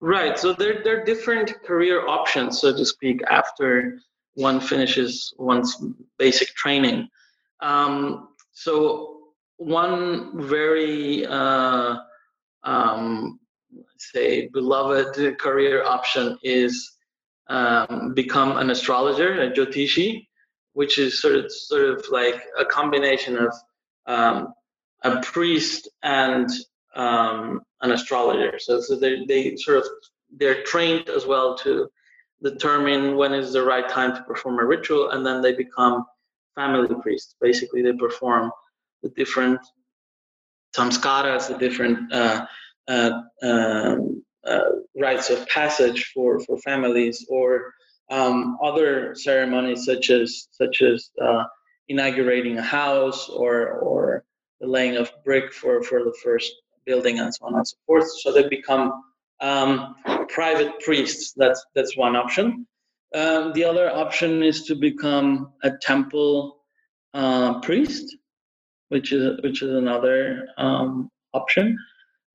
[0.00, 0.38] Right.
[0.38, 4.00] So there, there are different career options, so to speak, after
[4.34, 5.82] one finishes one's
[6.18, 7.08] basic training.
[7.60, 11.96] Um, so one very uh,
[12.64, 13.40] um,
[13.98, 16.92] say beloved career option is
[17.48, 20.26] um, become an astrologer, a Jyotishi,
[20.72, 23.52] which is sort of sort of like a combination of
[24.06, 24.54] um,
[25.02, 26.48] a priest and
[26.96, 28.58] um, an astrologer.
[28.58, 29.84] So, so they, they sort of
[30.36, 31.88] they're trained as well to
[32.42, 36.04] determine when is the right time to perform a ritual, and then they become
[36.54, 37.34] family priests.
[37.40, 38.50] Basically, they perform
[39.02, 39.60] the different
[40.76, 42.46] samskaras, the different uh,
[42.88, 44.64] um, uh,
[45.00, 47.72] rites of passage for, for families, or
[48.10, 51.44] um, other ceremonies such as such as uh,
[51.88, 54.24] inaugurating a house or or
[54.60, 56.52] the laying of brick for, for the first
[56.86, 58.06] building and so on and so forth.
[58.20, 59.02] So they become
[59.40, 59.96] um,
[60.28, 61.32] private priests.
[61.36, 62.66] That's that's one option.
[63.14, 66.60] Um, the other option is to become a temple
[67.14, 68.16] uh, priest,
[68.88, 71.78] which is which is another um, option.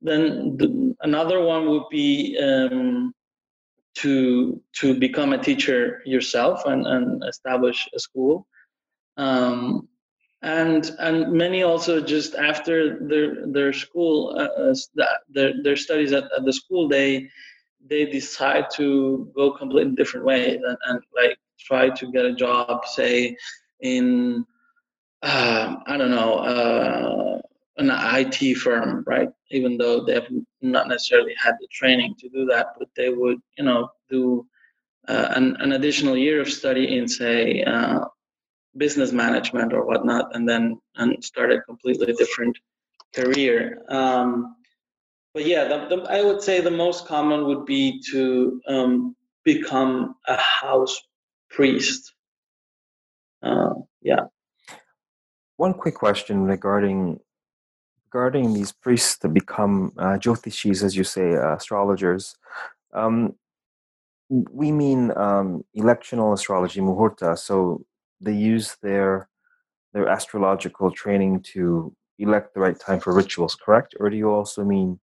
[0.02, 3.14] Then the, another one would be um,
[3.96, 8.48] to to become a teacher yourself and, and establish a school.
[9.18, 9.90] Um,
[10.42, 14.74] and and many also just after their their school uh,
[15.30, 17.30] their their studies at, at the school they
[17.86, 22.86] they decide to go completely different ways and, and like try to get a job
[22.86, 23.36] say
[23.82, 24.46] in
[25.24, 27.42] uh, I don't know uh,
[27.80, 30.28] an IT firm right even though they have
[30.62, 34.46] not necessarily had the training to do that but they would you know do
[35.08, 38.06] uh, an, an additional year of study in say uh,
[38.78, 42.58] business management or whatnot, and then and start a completely different
[43.14, 43.82] career.
[43.90, 44.56] Um,
[45.34, 50.16] but yeah, the, the, I would say the most common would be to um, become
[50.28, 51.00] a house
[51.50, 52.14] priest.
[53.44, 54.26] Uh, yeah.
[55.58, 57.20] One quick question regarding
[58.12, 62.36] regarding these priests to become uh, jyotishis, as you say, uh, astrologers.
[62.94, 63.36] Um,
[64.30, 67.38] we mean um, electional astrology, muhurta.
[67.38, 67.86] So
[68.22, 69.30] they use their
[69.94, 73.96] their astrological training to elect the right time for rituals, correct?
[74.00, 75.00] Or do you also mean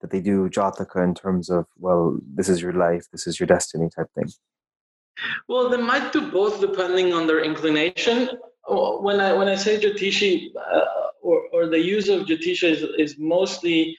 [0.00, 3.46] that they do jataka in terms of, well, this is your life, this is your
[3.46, 4.28] destiny type thing?
[5.46, 8.30] Well, they might do both depending on their inclination.
[8.66, 10.84] When I when I say Jyotishi, uh,
[11.20, 13.96] or, or the use of Jyotisha is, is mostly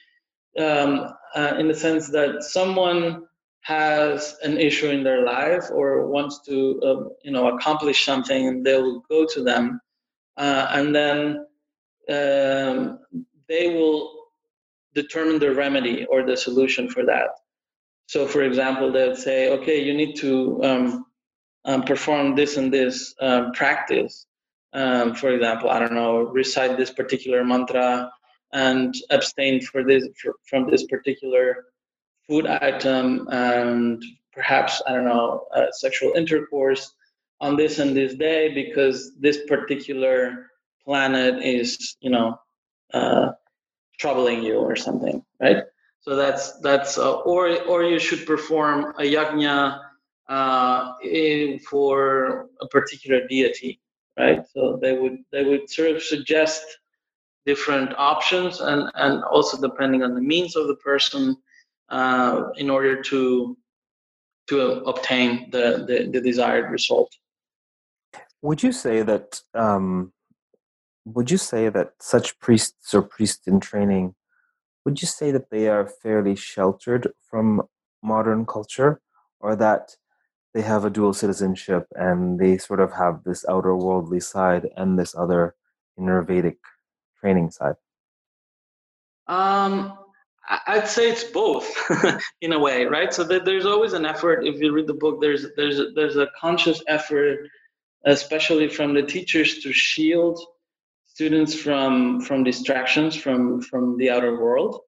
[0.58, 3.26] um, uh, in the sense that someone
[3.60, 8.64] has an issue in their life or wants to uh, you know accomplish something and
[8.64, 9.80] they will go to them
[10.36, 11.46] uh, and then
[12.08, 13.00] um,
[13.48, 14.12] they will
[14.94, 17.30] determine the remedy or the solution for that.
[18.06, 21.06] So for example they'll say okay you need to um,
[21.64, 24.26] um, perform this and this um, practice
[24.76, 28.10] um, for example i don't know recite this particular mantra
[28.52, 31.66] and abstain for this for, from this particular
[32.28, 34.02] food item and
[34.36, 36.92] perhaps I don't know uh, sexual intercourse
[37.40, 40.50] on this and this day because this particular
[40.84, 42.38] planet is you know
[42.94, 43.32] uh,
[43.98, 45.64] troubling you or something, right?
[46.00, 49.80] So that's that's uh, or or you should perform a yajna
[50.28, 53.80] uh, in, for a particular deity,
[54.18, 54.42] right?
[54.52, 56.62] So they would they would sort of suggest
[57.44, 61.36] different options and and also depending on the means of the person
[61.88, 63.56] uh, in order to
[64.48, 67.12] to obtain the, the, the, desired result.
[68.42, 70.12] Would you say that um,
[71.04, 74.14] would you say that such priests or priests in training
[74.86, 77.60] would you say that they are fairly sheltered from
[78.04, 79.00] modern culture
[79.40, 79.96] or that
[80.56, 84.98] they have a dual citizenship and they sort of have this outer worldly side and
[84.98, 85.54] this other
[85.98, 86.56] inner Vedic
[87.20, 87.74] training side?
[89.26, 89.98] Um,
[90.66, 91.70] I'd say it's both
[92.40, 93.12] in a way, right?
[93.12, 94.46] So there's always an effort.
[94.46, 97.48] If you read the book, there's there's there's a conscious effort,
[98.06, 100.40] especially from the teachers, to shield
[101.06, 104.80] students from from distractions from from the outer world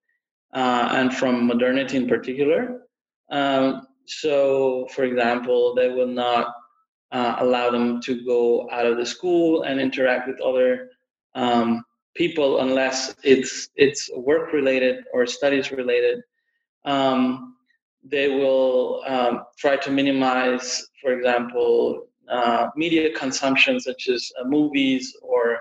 [0.55, 2.85] uh, and from modernity in particular.
[3.31, 6.55] Um, so, for example, they will not
[7.13, 10.91] uh, allow them to go out of the school and interact with other
[11.35, 11.85] um,
[12.15, 16.21] people unless it's it's work related or studies related.
[16.85, 17.57] Um,
[18.05, 25.15] they will um, try to minimize, for example, uh, media consumption such as uh, movies
[25.23, 25.59] or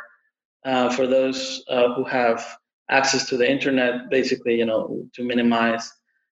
[0.66, 2.46] uh, for those uh, who have
[2.90, 5.92] access to the internet, basically, you know, to minimize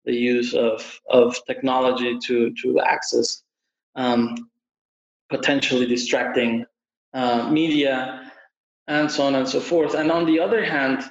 [0.08, 3.44] the use of, of technology to, to access
[3.96, 4.50] um,
[5.30, 6.66] potentially distracting
[7.14, 8.32] uh, media
[8.88, 9.94] and so on and so forth.
[9.96, 11.04] And on the other hand,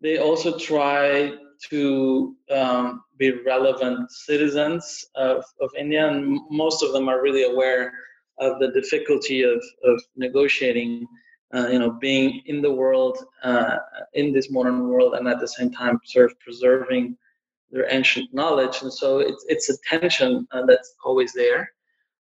[0.00, 1.34] they also try
[1.70, 7.92] to um, be relevant citizens of, of India, and most of them are really aware
[8.38, 11.06] of the difficulty of, of negotiating,
[11.54, 13.78] uh, you know, being in the world, uh,
[14.12, 17.16] in this modern world, and at the same time sort of preserving
[17.74, 18.82] their ancient knowledge.
[18.82, 21.68] And so it's, it's a tension uh, that's always there.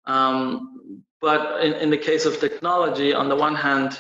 [0.05, 3.99] Um, but in, in the case of technology, on the one hand,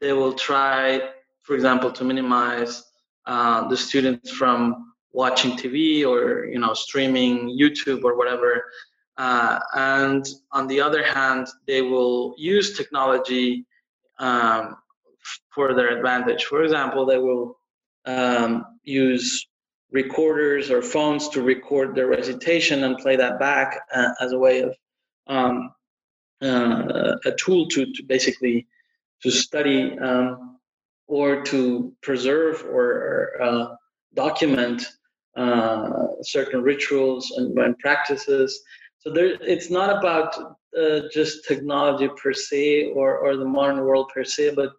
[0.00, 1.00] they will try,
[1.42, 2.82] for example, to minimize
[3.26, 8.64] uh, the students from watching TV or you know streaming YouTube or whatever.
[9.18, 13.64] Uh, and on the other hand, they will use technology
[14.18, 14.76] um,
[15.50, 16.44] for their advantage.
[16.44, 17.58] For example, they will
[18.06, 19.46] um, use
[19.92, 24.60] recorders or phones to record their recitation and play that back uh, as a way
[24.60, 24.74] of
[25.28, 25.72] um,
[26.42, 28.66] uh, a tool to, to basically
[29.22, 30.58] to study um,
[31.06, 33.66] or to preserve or uh,
[34.14, 34.82] document
[35.36, 38.62] uh, certain rituals and, and, practices.
[38.98, 40.36] So there, it's not about
[40.78, 44.72] uh, just technology per se or, or the modern world per se, but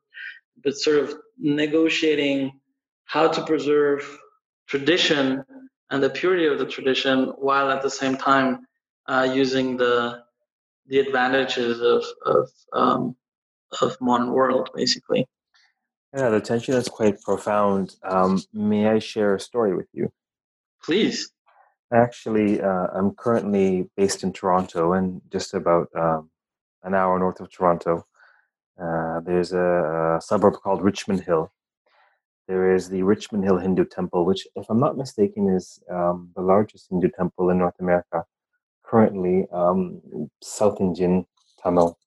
[0.63, 2.59] but sort of negotiating
[3.05, 4.01] how to preserve
[4.73, 5.43] tradition
[5.91, 8.65] and the purity of the tradition while at the same time
[9.07, 10.23] uh, using the
[10.87, 12.03] the advantages of
[12.35, 12.49] of
[12.81, 13.15] um,
[13.81, 15.21] of modern world basically.
[16.17, 17.85] Yeah the tension is quite profound.
[18.13, 20.05] Um, may i share a story with you?
[20.87, 21.17] Please.
[22.03, 23.67] Actually uh, i'm currently
[23.99, 26.31] based in toronto and just about um,
[26.87, 27.93] an hour north of toronto.
[28.83, 29.69] Uh, there's a,
[30.17, 31.45] a suburb called richmond hill
[32.47, 36.41] there is the Richmond Hill Hindu Temple, which, if I'm not mistaken, is um, the
[36.41, 38.23] largest Hindu temple in North America.
[38.85, 40.01] Currently, um,
[40.41, 41.25] South Indian
[41.61, 41.97] Tamil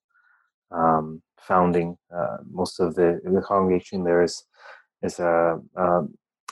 [0.70, 1.96] um, founding.
[2.14, 4.44] Uh, most of the, the congregation there is
[5.02, 6.02] is a, a,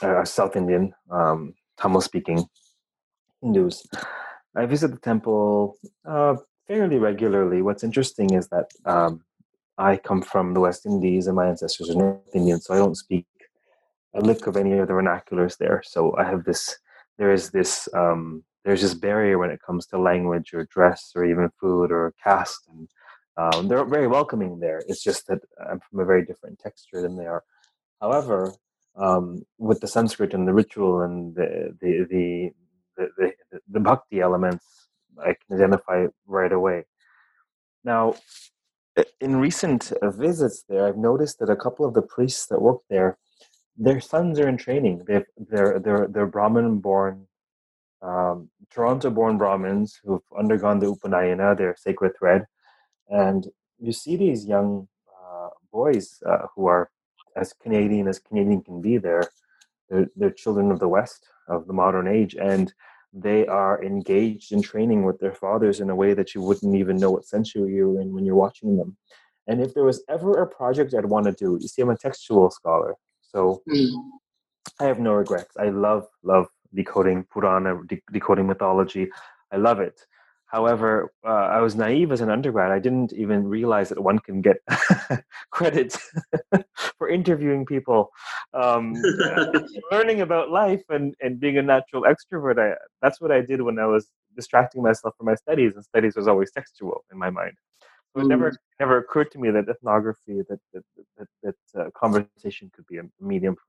[0.03, 2.45] a South Indian um, Tamil speaking
[3.43, 3.87] Hindus.
[4.57, 5.77] I visit the temple
[6.07, 7.63] uh, fairly regularly.
[7.63, 9.23] What's interesting is that um,
[9.77, 12.95] I come from the West Indies and my ancestors are North Indian, so I don't
[12.95, 13.27] speak
[14.15, 15.83] a lick of any of the vernaculars there.
[15.85, 16.77] So I have this.
[17.19, 17.89] There is this.
[17.95, 22.15] Um, there's this barrier when it comes to language or dress or even food or
[22.23, 22.89] caste, and
[23.37, 24.83] um, they're very welcoming there.
[24.89, 25.41] It's just that
[25.71, 27.45] I'm from a very different texture than they are.
[28.01, 28.55] However,
[28.97, 32.51] um, with the Sanskrit and the ritual and the the the
[32.97, 34.89] the, the, the bhakti elements,
[35.21, 36.85] I can identify right away.
[37.85, 38.15] Now,
[39.21, 43.19] in recent visits there, I've noticed that a couple of the priests that work there
[43.77, 45.05] their sons are in training.
[45.07, 47.27] They've, they're they're they're Brahmin-born,
[48.03, 52.47] um, Toronto-born Brahmins who've undergone the Upanayana, their sacred thread,
[53.09, 53.47] and
[53.79, 56.91] you see these young uh, boys uh, who are
[57.37, 58.99] as Canadian as Canadian can be.
[58.99, 59.29] They're,
[59.89, 62.73] they're they're children of the West of the modern age, and
[63.13, 66.97] they are engaged in training with their fathers in a way that you wouldn't even
[66.97, 68.97] know what century you're in when you're watching them.
[69.47, 71.97] And if there was ever a project I'd want to do, you see, I'm a
[71.97, 72.95] textual scholar.
[73.35, 73.91] So mm.
[74.81, 75.57] I have no regrets.
[75.59, 79.11] I love love decoding Purana, de- decoding mythology.
[79.53, 80.01] I love it.
[80.47, 82.71] However, uh, I was naive as an undergrad.
[82.71, 84.59] I didn't even realize that one can get
[85.51, 85.97] credit
[86.99, 88.11] for interviewing people,
[88.53, 88.95] um,
[89.91, 92.61] learning about life, and, and being a natural extrovert.
[92.61, 94.07] I, that's what I did when I was
[94.37, 97.55] distracting myself from my studies, and studies was always textual in my mind.
[98.17, 98.57] It never mm.
[98.79, 100.85] never occurred to me that ethnography, that that
[101.19, 103.63] that, that uh, conversation could be a medium for,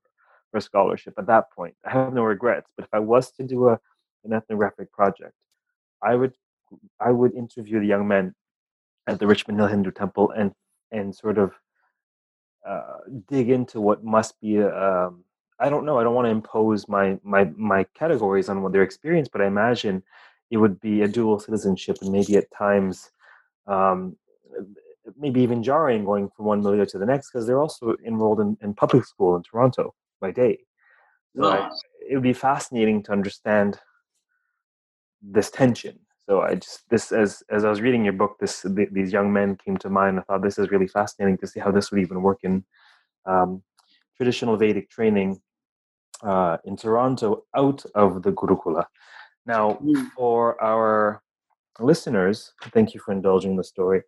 [0.52, 1.14] for, scholarship.
[1.18, 2.68] At that point, I have no regrets.
[2.76, 3.78] But if I was to do a
[4.24, 5.34] an ethnographic project,
[6.02, 6.34] I would
[7.00, 8.34] I would interview the young men
[9.06, 10.52] at the Richmond Hill Hindu Temple and
[10.92, 11.52] and sort of
[12.66, 15.24] uh, dig into what must be a, um,
[15.58, 15.98] I don't know.
[15.98, 19.46] I don't want to impose my my my categories on what their experience, but I
[19.46, 20.02] imagine
[20.50, 23.10] it would be a dual citizenship, and maybe at times
[23.66, 24.16] um,
[25.16, 28.56] maybe even jarring going from one milieu to the next because they're also enrolled in,
[28.62, 30.58] in public school in Toronto by day.
[31.36, 31.70] So I,
[32.08, 33.78] it would be fascinating to understand
[35.22, 35.98] this tension.
[36.28, 39.32] So I just this as as I was reading your book, this the, these young
[39.32, 40.18] men came to mind.
[40.18, 42.64] I thought this is really fascinating to see how this would even work in
[43.26, 43.62] um,
[44.16, 45.40] traditional Vedic training
[46.22, 48.86] uh, in Toronto out of the Gurukula.
[49.44, 50.10] Now, mm.
[50.16, 51.22] for our
[51.78, 54.02] listeners, thank you for indulging the story.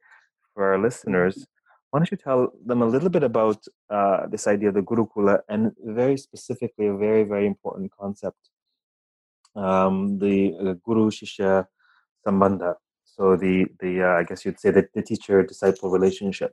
[0.59, 1.47] For our listeners,
[1.89, 5.39] why don't you tell them a little bit about uh, this idea of the Gurukula
[5.49, 8.51] and very specifically a very, very important concept
[9.55, 11.65] um, the uh, Guru Shishya
[12.27, 12.75] Sambandha.
[13.05, 16.53] So, the, the uh, I guess you'd say the teacher disciple relationship.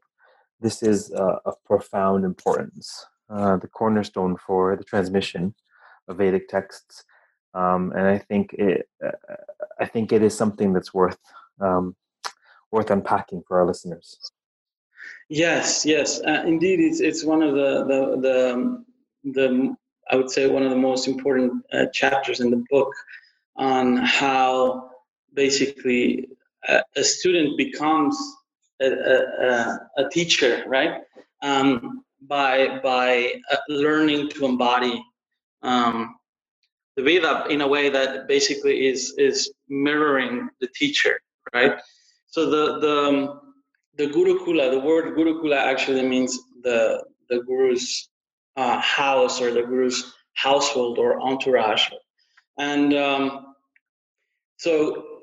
[0.61, 5.55] This is uh, of profound importance, uh, the cornerstone for the transmission
[6.07, 7.03] of Vedic texts.
[7.55, 9.13] Um, and I think it, uh,
[9.79, 11.17] I think it is something that's worth
[11.59, 11.95] um,
[12.75, 14.19] worth unpacking for our listeners.
[15.29, 19.75] Yes, yes, uh, indeed, it's it's one of the the the, the
[20.11, 22.91] I would say one of the most important uh, chapters in the book
[23.55, 24.91] on how
[25.33, 26.27] basically
[26.67, 28.15] a, a student becomes
[28.81, 31.01] a, a, a teacher, right?
[31.41, 35.03] Um, by by uh, learning to embody
[35.63, 36.15] um,
[36.97, 41.19] the Veda in a way that basically is is mirroring the teacher,
[41.53, 41.79] right?
[42.35, 43.39] So the the um,
[43.95, 48.09] the Gurukula, the word Gurukula actually means the the guru's
[48.57, 51.87] uh, house or the guru's household or entourage,
[52.59, 53.55] and um,
[54.57, 55.21] so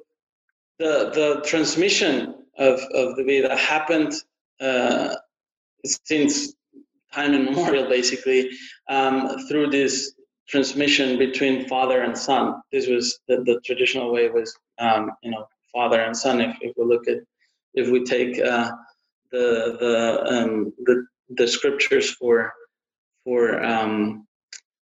[0.78, 4.14] the the transmission of of the Veda happened
[4.62, 5.14] uh,
[5.84, 6.54] since
[7.12, 8.48] time immemorial, basically
[8.88, 10.14] um, through this
[10.48, 12.62] transmission between father and son.
[12.72, 16.40] This was the, the traditional way was um, you know father and son.
[16.40, 17.18] If, if we look at
[17.74, 18.70] if we take uh,
[19.30, 22.52] the the um, the the scriptures for
[23.24, 24.26] for um,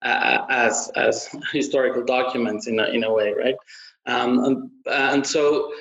[0.04, 3.56] as as historical documents in a, in a way, right?
[4.06, 5.74] Um, and, and so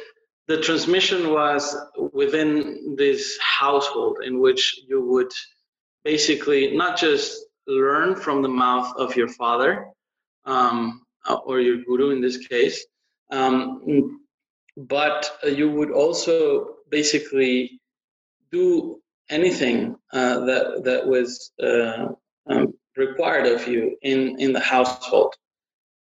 [0.48, 1.76] the transmission was
[2.12, 5.32] within this household in which you would
[6.04, 9.86] basically not just learn from the mouth of your father
[10.44, 11.02] um,
[11.44, 12.86] or your guru in this case,
[13.32, 14.20] um,
[14.76, 17.80] but you would also basically
[18.52, 22.08] do anything uh, that that was uh,
[22.48, 25.34] um, required of you in in the household.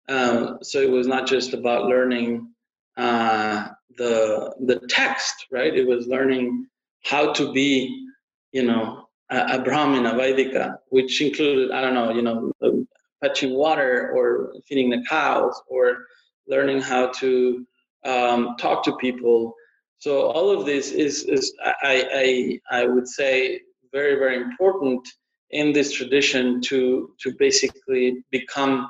[0.08, 2.54] Um, so it was not just about learning
[2.98, 5.74] uh, the the text, right?
[5.74, 6.68] It was learning
[7.04, 8.08] how to be,
[8.52, 12.86] you know, a, Brahmin, a Brahmina Vaidika, which included I don't know, you know,
[13.22, 16.06] fetching water or feeding the cows or
[16.48, 17.66] learning how to
[18.06, 19.54] um, talk to people.
[20.00, 25.08] So all of this is, is I, I, I would say, very, very important
[25.52, 28.88] in this tradition to, to basically become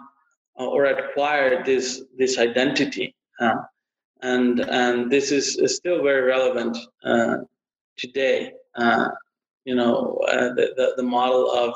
[0.59, 3.15] uh, or acquire this, this identity.
[3.39, 3.55] Uh,
[4.21, 7.37] and, and this is, is still very relevant uh,
[7.97, 8.51] today.
[8.75, 9.07] Uh,
[9.65, 11.73] you know, uh, the, the, the, model of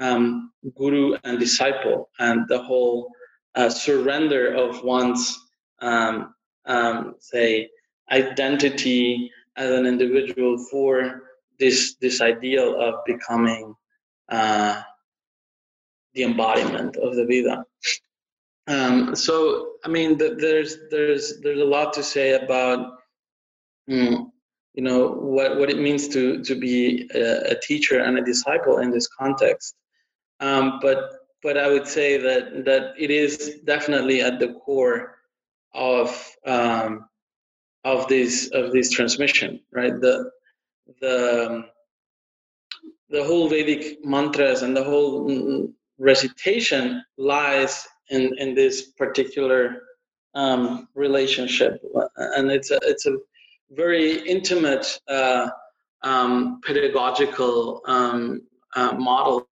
[0.00, 3.10] um, guru and disciple and the whole
[3.54, 5.38] uh, surrender of one's
[5.80, 6.34] um,
[6.66, 7.70] um, say
[8.10, 11.22] identity as an individual for
[11.58, 13.74] this this ideal of becoming
[14.28, 14.82] uh,
[16.14, 17.64] the embodiment of the Veda.
[18.66, 22.98] Um, so I mean, th- there's there's there's a lot to say about
[23.88, 24.30] mm,
[24.74, 28.78] you know what what it means to to be a, a teacher and a disciple
[28.78, 29.74] in this context.
[30.40, 31.10] Um, but
[31.42, 35.18] but I would say that that it is definitely at the core
[35.74, 37.06] of um,
[37.84, 40.00] of this of this transmission, right?
[40.00, 40.30] The
[41.00, 41.64] the um,
[43.10, 49.82] the whole Vedic mantras and the whole mm, recitation lies in in this particular
[50.34, 51.80] um, relationship,
[52.16, 53.16] and it's a it's a
[53.70, 55.48] very intimate uh,
[56.02, 58.42] um, pedagogical um,
[58.76, 59.48] uh, model,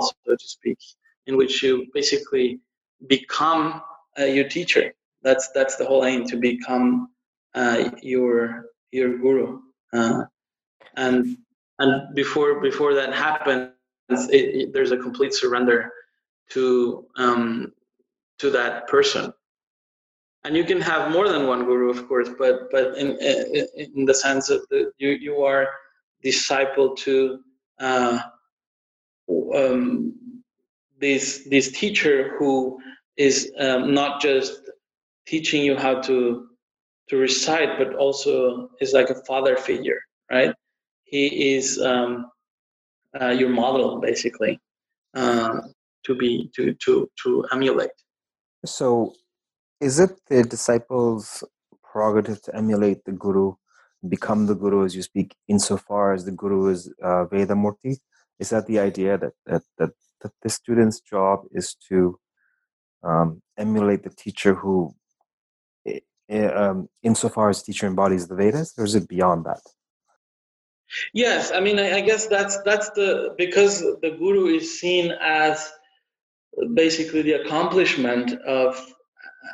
[0.00, 0.78] so to speak,
[1.26, 2.60] in which you basically
[3.06, 3.82] become
[4.18, 4.92] uh, your teacher
[5.22, 7.08] that's that's the whole aim to become
[7.54, 9.60] uh, your your guru
[9.92, 10.24] uh,
[10.96, 11.36] and
[11.78, 13.72] and before before that happens
[14.10, 15.90] it, it, there's a complete surrender
[16.50, 17.72] to um,
[18.38, 19.32] to that person.
[20.42, 23.16] And you can have more than one guru of course but but in
[23.96, 25.68] in the sense of the, you you are
[26.22, 27.40] disciple to
[27.78, 28.20] uh,
[29.54, 30.14] um,
[30.98, 32.78] this this teacher who
[33.16, 34.69] is um, not just
[35.30, 36.16] teaching you how to
[37.08, 40.00] to recite, but also is like a father figure,
[40.30, 40.54] right?
[41.04, 41.24] He
[41.54, 42.30] is um,
[43.20, 44.60] uh, your model, basically,
[45.14, 45.60] uh,
[46.06, 47.96] to be to to to emulate.
[48.64, 49.14] So,
[49.80, 51.44] is it the disciples'
[51.82, 53.54] prerogative to emulate the guru,
[54.08, 57.96] become the guru as you speak, insofar as the guru is uh, Veda Murti?
[58.40, 59.90] is that the idea that that that,
[60.22, 62.18] that the student's job is to
[63.02, 64.94] um, emulate the teacher who,
[66.30, 69.60] um, insofar as teacher embodies the Vedas, or is it beyond that?
[71.12, 75.70] Yes, I mean, I, I guess that's that's the because the guru is seen as
[76.74, 78.94] basically the accomplishment of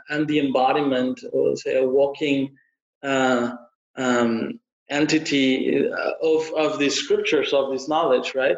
[0.09, 2.57] and the embodiment, or say, a walking
[3.03, 3.53] uh,
[3.97, 8.57] um, entity uh, of of these scriptures, of this knowledge, right?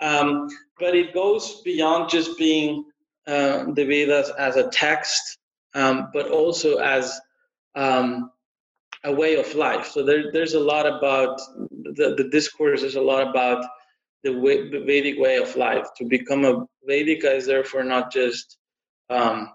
[0.00, 0.48] Um,
[0.78, 2.84] but it goes beyond just being
[3.26, 5.38] uh, the Vedas as a text,
[5.74, 7.20] um, but also as
[7.74, 8.30] um,
[9.04, 9.88] a way of life.
[9.88, 13.64] So there, there's a lot about the, the discourse is a lot about
[14.22, 15.86] the, way, the Vedic way of life.
[15.98, 18.56] To become a Vedika is therefore not just
[19.10, 19.50] um,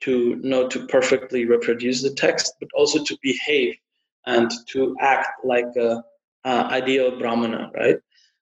[0.00, 3.74] to know to perfectly reproduce the text, but also to behave
[4.26, 6.02] and to act like a,
[6.44, 7.96] a ideal Brahmana, right?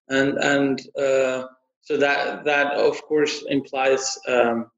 [0.08, 1.46] And and uh,
[1.80, 4.70] so that that of course implies um,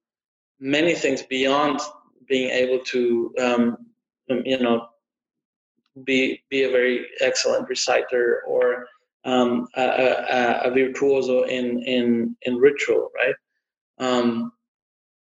[0.60, 1.80] many things beyond
[2.28, 3.76] being able to um,
[4.28, 4.88] you know
[6.04, 8.86] be be a very excellent reciter or
[9.24, 13.34] um, a, a, a, virtuoso in in in ritual, right?
[13.98, 14.52] Um,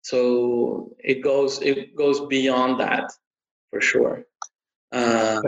[0.02, 3.12] so it goes it goes beyond that
[3.70, 4.26] for sure.
[4.92, 5.42] Uh,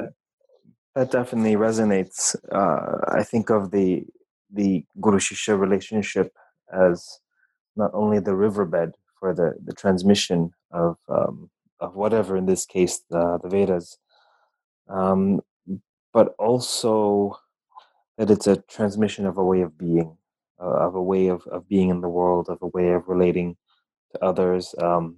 [0.95, 2.35] that definitely resonates.
[2.51, 4.05] Uh, I think of the
[4.51, 6.33] the guru shishya relationship
[6.73, 7.19] as
[7.75, 11.49] not only the riverbed for the the transmission of um,
[11.79, 13.97] of whatever in this case the, the Vedas,
[14.87, 15.41] um,
[16.13, 17.37] but also
[18.17, 20.15] that it's a transmission of a way of being,
[20.61, 23.57] uh, of a way of, of being in the world, of a way of relating
[24.11, 24.75] to others.
[24.79, 25.17] Um,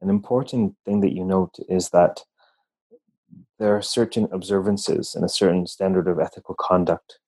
[0.00, 2.20] an important thing that you note is that
[3.58, 7.18] there are certain observances and a certain standard of ethical conduct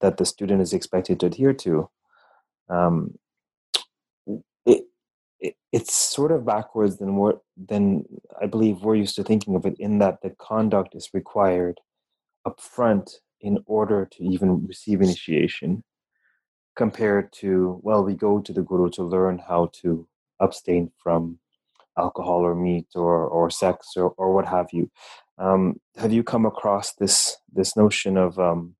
[0.00, 1.90] that the student is expected to adhere to.
[2.68, 3.18] Um,
[5.40, 8.04] it, it's sort of backwards than what than
[8.40, 11.80] I believe we're used to thinking of it in that the conduct is required
[12.44, 13.10] up front
[13.40, 15.84] in order to even receive initiation
[16.74, 20.06] compared to well we go to the guru to learn how to
[20.40, 21.38] abstain from
[21.98, 24.90] alcohol or meat or or sex or, or what have you.
[25.38, 28.74] Um, have you come across this this notion of um,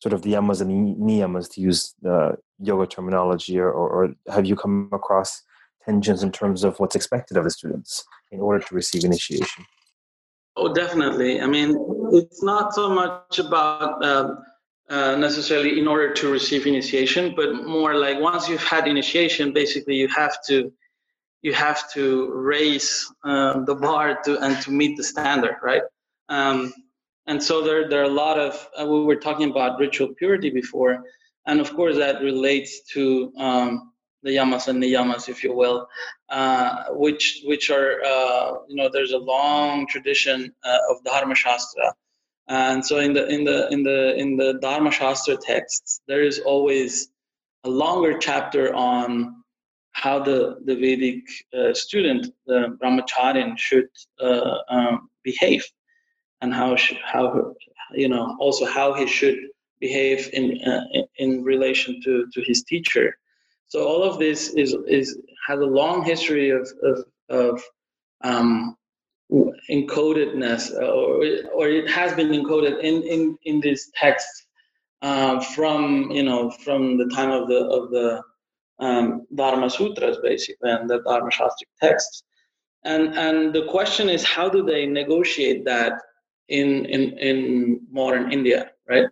[0.00, 4.56] sort of the yamas and niyamas to use the yoga terminology or, or, have you
[4.56, 5.42] come across
[5.84, 9.64] tensions in terms of what's expected of the students in order to receive initiation?
[10.56, 11.40] Oh definitely.
[11.40, 11.76] I mean
[12.12, 14.34] it's not so much about uh,
[14.88, 19.96] uh, necessarily in order to receive initiation but more like once you've had initiation basically
[19.96, 20.72] you have to
[21.42, 25.82] you have to raise uh, the bar to and to meet the standard right?
[26.28, 26.72] Um,
[27.26, 30.50] and so there, there are a lot of uh, we were talking about ritual purity
[30.50, 31.04] before
[31.46, 35.88] and of course that relates to um, the yamas and the yamas if you will
[36.30, 41.94] uh, which which are uh, you know there's a long tradition uh, of dharma shastra
[42.48, 46.38] and so in the in the in the in the dharma shastra texts there is
[46.40, 47.08] always
[47.64, 49.42] a longer chapter on
[49.92, 51.24] how the the vedic
[51.56, 53.88] uh, student the brahmacharin should
[54.20, 55.64] uh, um, behave
[56.40, 57.54] and how how
[57.92, 59.38] you know also how he should
[59.80, 60.84] behave in uh,
[61.18, 63.16] in relation to to his teacher.
[63.68, 65.18] So all of this is is
[65.48, 67.62] has a long history of of, of
[68.22, 68.76] um,
[69.70, 71.24] encodedness, or
[71.54, 74.46] or it has been encoded in in in this text
[75.02, 78.22] uh, from you know from the time of the of the
[78.78, 82.22] um, Dharma Sutras basically and the Dharma Shastric texts.
[82.84, 85.94] And and the question is how do they negotiate that
[86.48, 89.06] in in in modern India, right?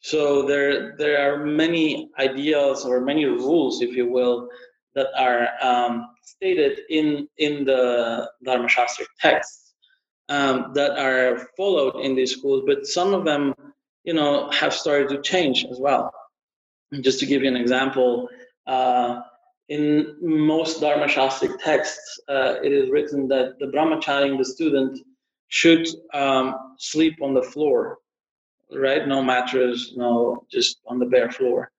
[0.00, 4.48] So there there are many ideals or many rules, if you will,
[4.94, 9.74] that are um, stated in in the Dharma Shastric texts
[10.28, 13.54] um, that are followed in these schools, but some of them,
[14.04, 16.12] you know, have started to change as well.
[17.02, 18.28] just to give you an example,
[18.66, 19.20] uh,
[19.68, 24.98] in most Dharma Shastric texts, uh, it is written that the brahmachari, the student,
[25.48, 27.98] should um, sleep on the floor,
[28.72, 29.06] right?
[29.06, 31.70] No mattress, no, just on the bare floor.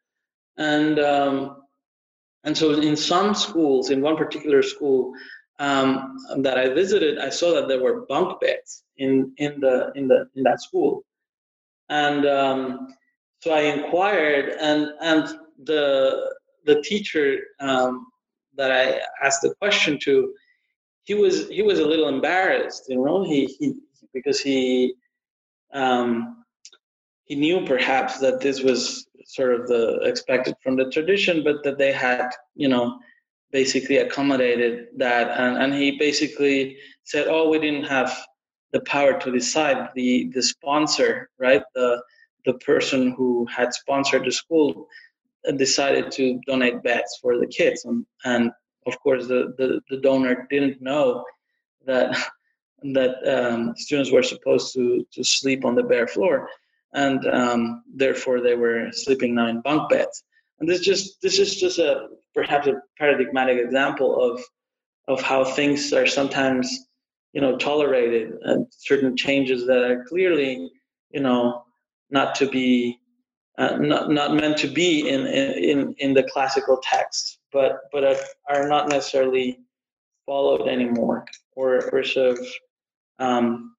[0.57, 1.63] And um,
[2.43, 5.13] and so in some schools, in one particular school
[5.59, 10.07] um, that I visited, I saw that there were bunk beds in in the in
[10.07, 11.03] the in that school,
[11.89, 12.87] and um,
[13.39, 16.33] so I inquired, and and the
[16.65, 18.07] the teacher um,
[18.55, 20.33] that I asked the question to
[21.09, 23.73] he was he was a little embarrassed, you know, he, he
[24.13, 24.93] because he
[25.73, 26.45] um,
[27.25, 31.79] he knew perhaps that this was sort of the expected from the tradition, but that
[31.79, 32.99] they had, you know,
[33.51, 35.25] basically accommodated that.
[35.39, 38.15] And, and he basically said, oh, we didn't have
[38.71, 39.89] the power to decide.
[39.95, 42.03] The, the sponsor, right, the,
[42.45, 44.87] the person who had sponsored the school
[45.57, 47.85] decided to donate beds for the kids.
[47.85, 48.51] And, and
[48.85, 51.23] of course, the, the, the donor didn't know
[51.85, 52.17] that
[52.81, 56.47] that um, students were supposed to, to sleep on the bare floor
[56.93, 60.23] and um, therefore they were sleeping now in bunk beds.
[60.59, 64.41] And this just this is just a perhaps a paradigmatic example of
[65.07, 66.87] of how things are sometimes
[67.33, 70.69] you know tolerated and certain changes that are clearly
[71.11, 71.63] you know
[72.09, 72.99] not to be
[73.57, 78.03] uh, not not meant to be in in in the classical text, but but
[78.47, 79.59] are not necessarily
[80.25, 81.25] followed anymore,
[81.55, 82.47] or or sort of
[83.19, 83.75] um,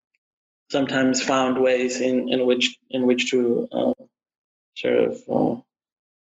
[0.70, 3.92] sometimes found ways in, in which in which to uh,
[4.76, 5.60] sort of uh,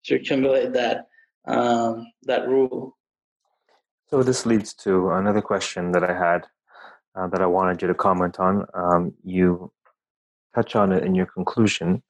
[0.03, 1.07] circumvent that
[1.45, 2.97] um, that rule.
[4.09, 6.47] So this leads to another question that I had
[7.15, 8.65] uh, that I wanted you to comment on.
[8.73, 9.71] Um, you
[10.55, 12.01] touch on it in your conclusion.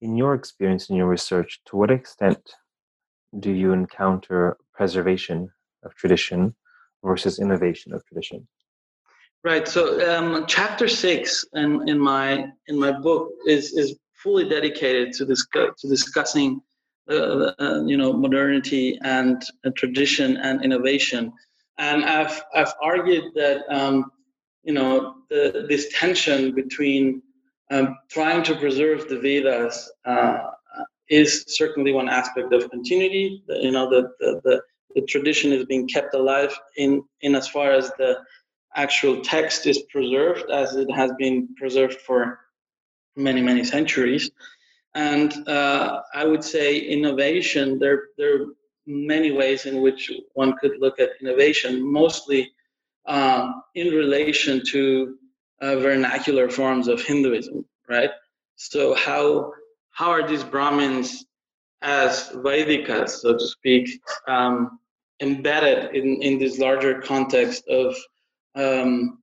[0.00, 2.38] In your experience in your research, to what extent
[3.40, 5.50] do you encounter preservation
[5.82, 6.54] of tradition
[7.02, 8.46] versus innovation of tradition?
[9.42, 9.68] Right.
[9.68, 15.26] So um, chapter six in, in my in my book is is fully dedicated to
[15.26, 16.62] this to discussing
[17.10, 21.30] uh, uh, you know modernity and uh, tradition and innovation.
[21.76, 24.10] And I've I've argued that um,
[24.62, 27.20] you know the, this tension between
[27.70, 30.38] um, trying to preserve the Vedas uh,
[31.08, 33.42] is certainly one aspect of continuity.
[33.48, 34.62] You know the, the the
[34.94, 38.18] the tradition is being kept alive in in as far as the
[38.76, 42.40] actual text is preserved as it has been preserved for
[43.16, 44.30] many many centuries
[44.94, 48.46] and uh, i would say innovation there there are
[48.86, 52.50] many ways in which one could look at innovation mostly
[53.06, 55.16] um, in relation to
[55.62, 58.10] uh, vernacular forms of hinduism right
[58.56, 59.52] so how
[59.94, 61.24] how are these brahmins
[61.82, 63.88] as vedikas so to speak
[64.28, 64.78] um,
[65.20, 67.96] embedded in in this larger context of
[68.56, 69.18] um,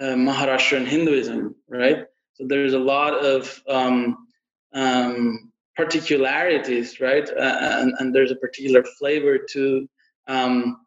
[0.00, 2.04] uh, Hinduism, right?
[2.34, 4.26] So there's a lot of um,
[4.74, 7.28] um, particularities, right?
[7.28, 9.88] Uh, and, and, there's a particular flavor to
[10.26, 10.78] um,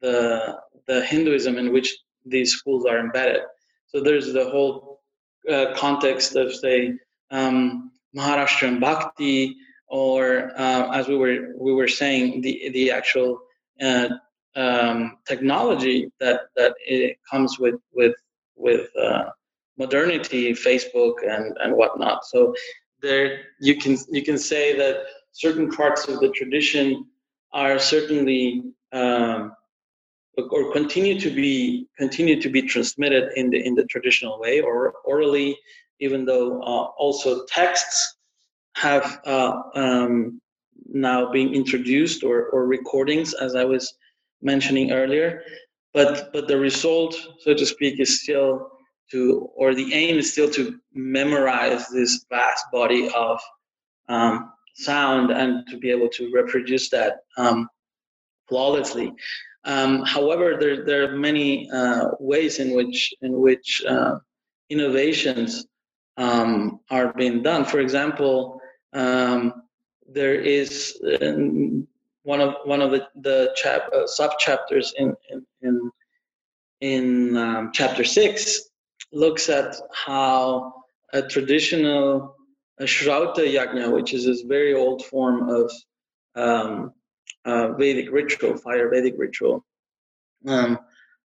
[0.00, 3.42] the the Hinduism in which these schools are embedded.
[3.86, 5.00] So there's the whole
[5.50, 6.94] uh, context of say
[7.30, 9.56] um, Maharashtrian Bhakti,
[9.88, 13.40] or uh, as we were we were saying, the the actual
[13.80, 14.08] uh,
[14.56, 18.14] um, technology that that it comes with with
[18.56, 19.24] with uh,
[19.78, 22.24] modernity, Facebook and and whatnot.
[22.26, 22.54] So
[23.02, 27.06] there you can you can say that certain parts of the tradition
[27.52, 29.52] are certainly um,
[30.50, 34.94] or continue to be continue to be transmitted in the in the traditional way or
[35.04, 35.58] orally,
[36.00, 38.16] even though uh, also texts
[38.76, 40.40] have uh, um,
[40.88, 43.94] now being introduced or or recordings, as I was
[44.42, 45.42] mentioning earlier.
[45.94, 48.70] But but the result, so to speak, is still
[49.10, 53.40] to, or the aim is still to memorize this vast body of
[54.08, 57.68] um, sound and to be able to reproduce that um,
[58.48, 59.12] flawlessly.
[59.64, 64.16] Um, however, there, there are many uh, ways in which in which uh,
[64.70, 65.66] innovations
[66.18, 67.64] um, are being done.
[67.64, 68.60] For example,
[68.92, 69.62] um,
[70.06, 70.98] there is
[72.22, 75.90] one of one of the the chap uh, sub chapters in in in,
[76.80, 78.68] in um, chapter six
[79.12, 80.74] looks at how
[81.14, 82.36] a traditional
[82.80, 85.72] a Shrauta Yajna, which is this very old form of
[86.36, 86.92] um,
[87.44, 89.64] uh, Vedic ritual, fire Vedic ritual,
[90.46, 90.78] um,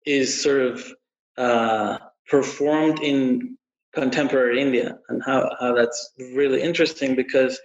[0.06, 0.92] is sort of
[1.36, 3.58] uh, performed in
[3.94, 7.58] contemporary India, and how, how that's really interesting because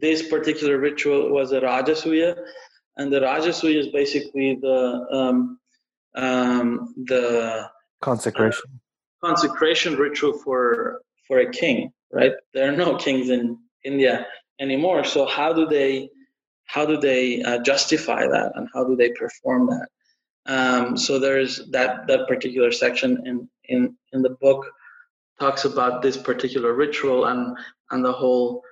[0.00, 2.36] this particular ritual was a Rajasuya,
[2.96, 5.58] and the Rajasuya is basically the um,
[6.14, 7.68] um, the
[8.00, 8.70] consecration
[9.22, 11.92] uh, consecration ritual for for a king.
[12.12, 12.32] Right?
[12.52, 14.26] There are no kings in India
[14.60, 15.04] anymore.
[15.04, 16.10] So how do they
[16.66, 19.88] how do they uh, justify that, and how do they perform that?
[20.46, 24.66] Um, so there's that that particular section in in in the book
[25.42, 27.56] talks about this particular ritual and
[27.90, 28.62] and the whole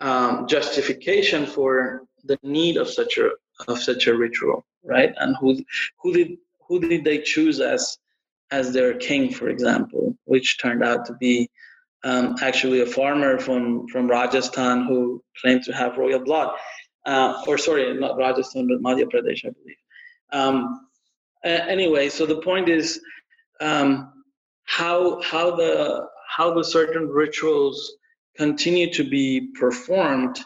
[0.00, 3.26] um, justification for the need of such a
[3.70, 4.58] of such a ritual,
[4.94, 5.12] right?
[5.22, 5.48] And who
[6.00, 6.30] who did
[6.66, 7.98] who did they choose as
[8.58, 11.48] as their king, for example, which turned out to be
[12.04, 16.50] um, actually a farmer from, from Rajasthan who claimed to have royal blood.
[17.06, 19.82] Uh, or sorry, not Rajasthan, but Madhya Pradesh, I believe.
[20.32, 20.86] Um,
[21.44, 23.00] anyway, so the point is
[23.60, 24.21] um,
[24.64, 27.96] how how the how the certain rituals
[28.36, 30.40] continue to be performed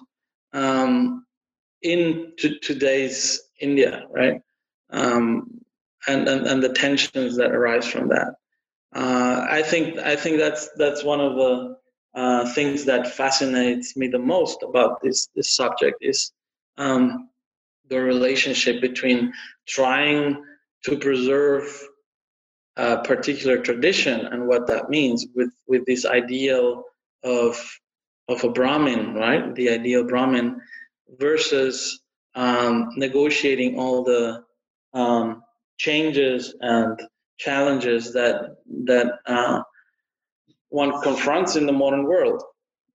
[0.53, 1.25] um,
[1.83, 4.41] in today's India, right?
[4.91, 5.61] Um,
[6.09, 8.35] and, and and the tensions that arise from that.
[8.95, 11.77] Uh, I think I think that's that's one of the
[12.14, 16.33] uh, things that fascinates me the most about this this subject is
[16.79, 17.29] um,
[17.89, 19.33] the relationship between
[19.67, 20.43] trying
[20.85, 21.64] to preserve
[22.77, 26.85] a particular tradition and what that means with with this ideal
[27.24, 27.59] of
[28.29, 29.55] of a Brahmin, right?
[29.55, 30.61] The ideal Brahmin
[31.18, 32.01] versus
[32.35, 34.43] um, negotiating all the
[34.93, 35.43] um,
[35.79, 37.01] changes and
[37.39, 39.62] challenges that that uh,
[40.68, 42.43] one confronts in the modern world,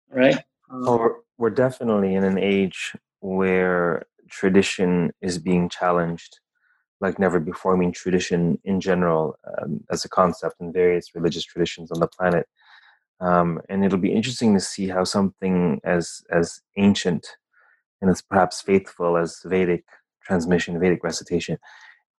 [0.09, 0.37] right?
[0.69, 6.39] Oh, we're definitely in an age where tradition is being challenged
[7.01, 7.75] like never before.
[7.75, 12.07] I mean, tradition in general, um, as a concept in various religious traditions on the
[12.07, 12.47] planet.
[13.19, 17.27] Um, and it'll be interesting to see how something as as ancient
[18.01, 19.85] and as perhaps faithful as Vedic
[20.23, 21.57] transmission, Vedic recitation,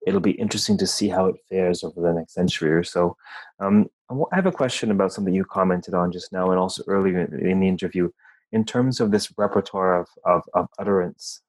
[0.07, 3.17] it'll be interesting to see how it fares over the next century or so.
[3.59, 7.21] Um, I have a question about something you commented on just now and also earlier
[7.21, 8.09] in the interview.
[8.51, 11.41] In terms of this repertoire of, of, of utterance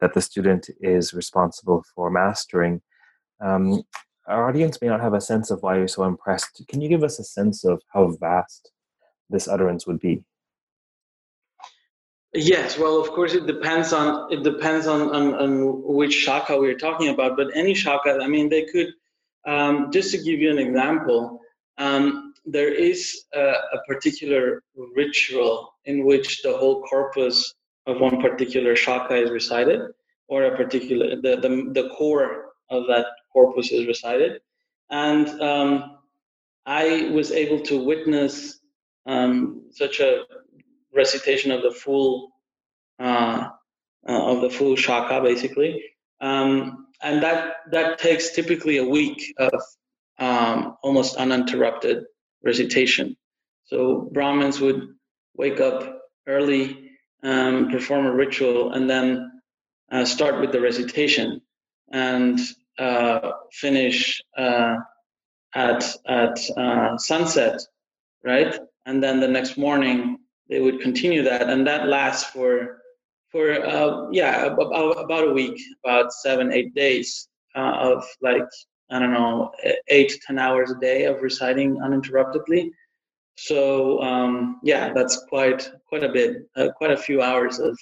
[0.00, 2.80] that the student is responsible for mastering,
[3.40, 3.82] um,
[4.26, 6.62] our audience may not have a sense of why you're so impressed.
[6.68, 8.70] Can you give us a sense of how vast
[9.30, 10.22] this utterance would be?
[12.34, 16.76] Yes, well, of course, it depends on it depends on, on, on which shaka we're
[16.76, 17.38] talking about.
[17.38, 18.88] But any shaka, I mean, they could.
[19.46, 21.40] Um, just to give you an example,
[21.78, 24.62] um, there is a, a, particular
[24.94, 27.54] ritual in which the whole corpus
[27.88, 29.80] of one particular shaka is recited,
[30.28, 34.40] or a particular the the, the core of that corpus is recited,
[34.90, 35.98] and um,
[36.66, 38.60] I was able to witness
[39.06, 40.24] um, such a
[40.94, 42.30] recitation of the full
[42.98, 43.48] uh,
[44.08, 45.82] uh, of the full shaka, basically,
[46.20, 49.60] um, and that that takes typically a week of
[50.18, 52.04] um, almost uninterrupted
[52.44, 53.16] recitation.
[53.64, 54.88] So Brahmins would
[55.36, 56.87] wake up early,
[57.22, 59.30] um, perform a ritual, and then
[59.90, 61.40] uh, start with the recitation
[61.90, 62.38] and
[62.78, 64.76] uh, finish uh,
[65.54, 67.60] at at uh, sunset,
[68.24, 68.58] right?
[68.86, 72.78] And then the next morning they would continue that, and that lasts for
[73.30, 78.42] for uh, yeah about, about a week, about seven eight days uh, of like
[78.90, 79.50] I don't know
[79.88, 82.70] eight ten hours a day of reciting uninterruptedly.
[83.40, 87.78] So um, yeah, that's quite quite a bit, uh, quite a few hours of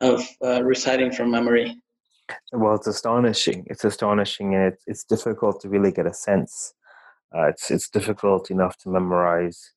[0.00, 1.76] of uh, reciting from memory.
[2.52, 3.66] Well, it's astonishing.
[3.68, 6.72] It's astonishing, and it's it's difficult to really get a sense.
[7.36, 9.72] Uh, it's it's difficult enough to memorize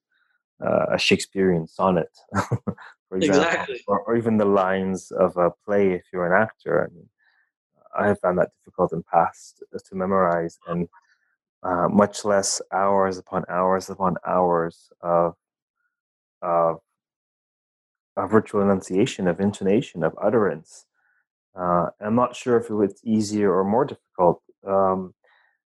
[0.66, 2.12] uh, a Shakespearean sonnet,
[2.48, 3.82] for example, exactly.
[3.88, 6.88] or, or, even the lines of a play if you're an actor.
[6.88, 7.10] I mean,
[8.00, 10.88] I have found that difficult in past to memorize, and
[11.64, 15.36] uh, much less hours upon hours upon hours of
[16.42, 16.80] of,
[18.18, 20.86] of virtual enunciation, of intonation, of utterance.
[21.58, 24.42] Uh, I'm not sure if it it's easier or more difficult.
[24.68, 25.14] Um,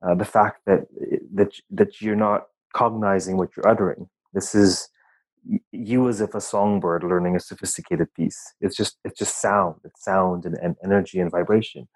[0.03, 0.87] uh, the fact that
[1.35, 4.89] that that you're not cognizing what you're uttering this is
[5.73, 8.55] you as if a songbird learning a sophisticated piece.
[8.61, 9.77] It's just it's just sound.
[9.85, 11.89] It's sound and, and energy and vibration.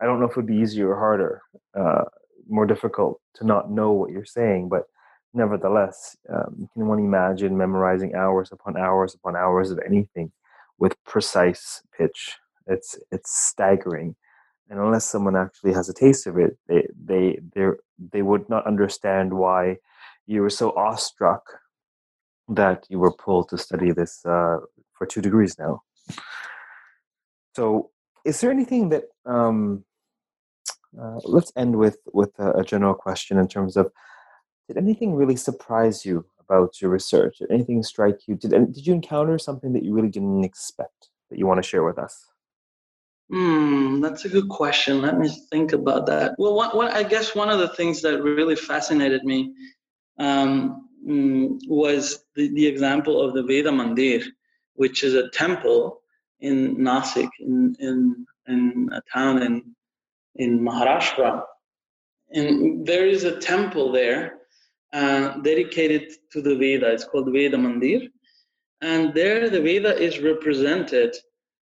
[0.00, 1.42] I don't know if it would be easier or harder,
[1.78, 2.04] uh,
[2.48, 4.84] more difficult to not know what you're saying, but
[5.32, 10.32] nevertheless, um, you can only imagine memorizing hours upon hours upon hours of anything
[10.78, 12.36] with precise pitch.
[12.66, 14.16] It's it's staggering,
[14.70, 17.66] and unless someone actually has a taste of it, they they they
[18.12, 19.76] they would not understand why
[20.26, 21.42] you were so awestruck
[22.48, 24.58] that you were pulled to study this uh,
[24.92, 25.82] for two degrees now.
[27.54, 27.90] So,
[28.24, 29.84] is there anything that um,
[31.00, 33.90] uh, let's end with with a, a, general question in terms of
[34.68, 37.38] did anything really surprise you about your research?
[37.38, 38.34] Did anything strike you?
[38.34, 41.84] Did did you encounter something that you really didn't expect that you want to share
[41.84, 42.26] with us?
[43.30, 45.00] Hmm, that's a good question.
[45.00, 46.34] Let me think about that.
[46.38, 49.52] Well, I guess one of the things that really fascinated me
[50.18, 54.24] um, um, was the, the example of the Veda Mandir,
[54.74, 56.00] which is a temple
[56.40, 59.74] in Nasik, in, in, in a town in,
[60.36, 61.42] in Maharashtra.
[62.30, 64.38] And there is a temple there
[64.92, 66.92] uh, dedicated to the Veda.
[66.92, 68.08] It's called Veda Mandir.
[68.80, 71.14] And there, the Veda is represented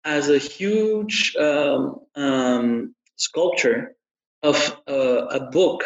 [0.05, 3.97] as a huge um, um, sculpture
[4.43, 4.57] of
[4.89, 5.85] uh, a book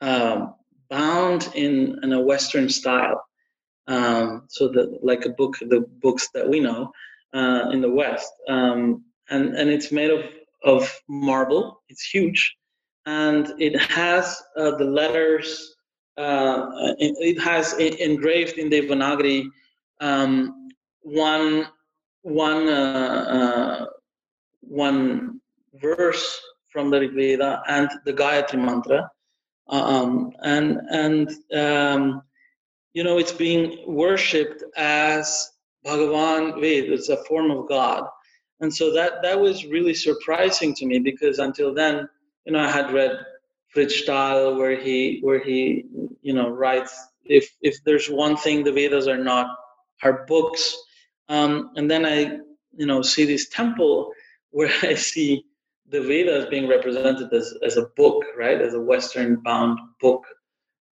[0.00, 0.54] um,
[0.90, 3.24] bound in, in a Western style.
[3.86, 6.92] Um, so that like a book, the books that we know
[7.32, 10.24] uh, in the West, um, and and it's made of
[10.64, 11.82] of marble.
[11.88, 12.56] It's huge,
[13.06, 15.74] and it has uh, the letters.
[16.16, 16.66] Uh,
[16.98, 19.48] it, has engraved in Devanagari
[20.00, 20.68] um,
[21.02, 21.68] one
[22.22, 23.86] one uh, uh,
[24.60, 25.40] one
[25.74, 26.40] verse
[26.70, 29.10] from the Rig Veda and the Gayatri mantra,
[29.68, 32.22] um, and and um,
[32.92, 35.50] you know it's being worshipped as
[35.86, 36.92] Bhagavan Ved.
[36.92, 38.04] It's a form of God,
[38.60, 42.08] and so that that was really surprising to me because until then,
[42.44, 43.18] you know, I had read
[43.74, 45.84] Frits Staal where he where he
[46.22, 46.94] you know writes
[47.24, 49.46] if if there's one thing the Vedas are not
[50.02, 50.76] are books,
[51.28, 52.38] um, and then I
[52.76, 54.12] you know see this temple
[54.50, 55.44] where I see
[55.90, 60.24] the Vedas being represented as, as a book, right, as a Western bound book.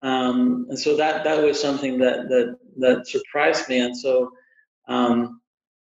[0.02, 4.30] Um, and so that that was something that that that surprised me, and so
[4.88, 5.40] um,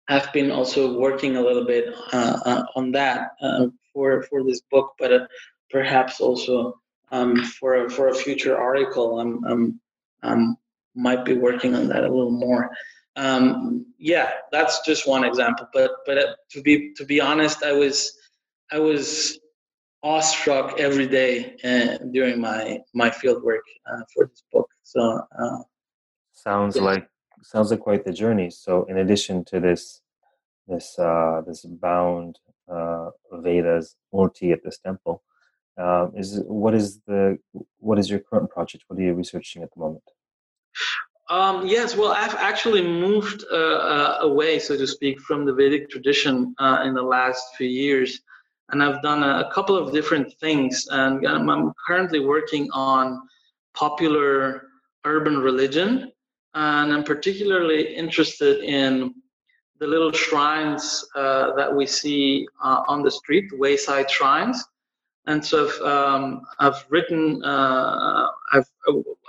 [0.07, 4.61] I've been also working a little bit uh, uh, on that uh, for for this
[4.71, 5.27] book, but uh,
[5.69, 6.79] perhaps also
[7.11, 9.79] um, for a, for a future article, I'm, I'm,
[10.23, 10.57] I'm
[10.95, 12.69] might be working on that a little more.
[13.15, 15.67] Um, yeah, that's just one example.
[15.73, 18.17] But but uh, to be to be honest, I was
[18.71, 19.39] I was
[20.03, 24.69] awestruck every day uh, during my my field work uh, for this book.
[24.83, 25.59] So uh,
[26.33, 26.83] sounds yeah.
[26.83, 27.09] like
[27.45, 28.49] sounds like quite the journey.
[28.49, 30.01] So in addition to this
[30.67, 35.23] this uh, this bound uh, Vedas Murti at this temple,
[35.77, 37.37] um, is what is the
[37.79, 38.85] what is your current project?
[38.87, 40.03] What are you researching at the moment?
[41.27, 45.89] Um, yes, well, I've actually moved uh, uh, away, so to speak, from the Vedic
[45.89, 48.21] tradition uh, in the last few years
[48.69, 50.87] and I've done a, a couple of different things.
[50.89, 53.21] And I'm, I'm, currently working on
[53.75, 54.69] popular
[55.05, 56.11] urban religion,
[56.55, 59.13] and I'm particularly interested in
[59.79, 64.63] the little shrines uh, that we see uh, on the street, wayside shrines.
[65.27, 68.69] And so I've, um, I've written, uh, I've,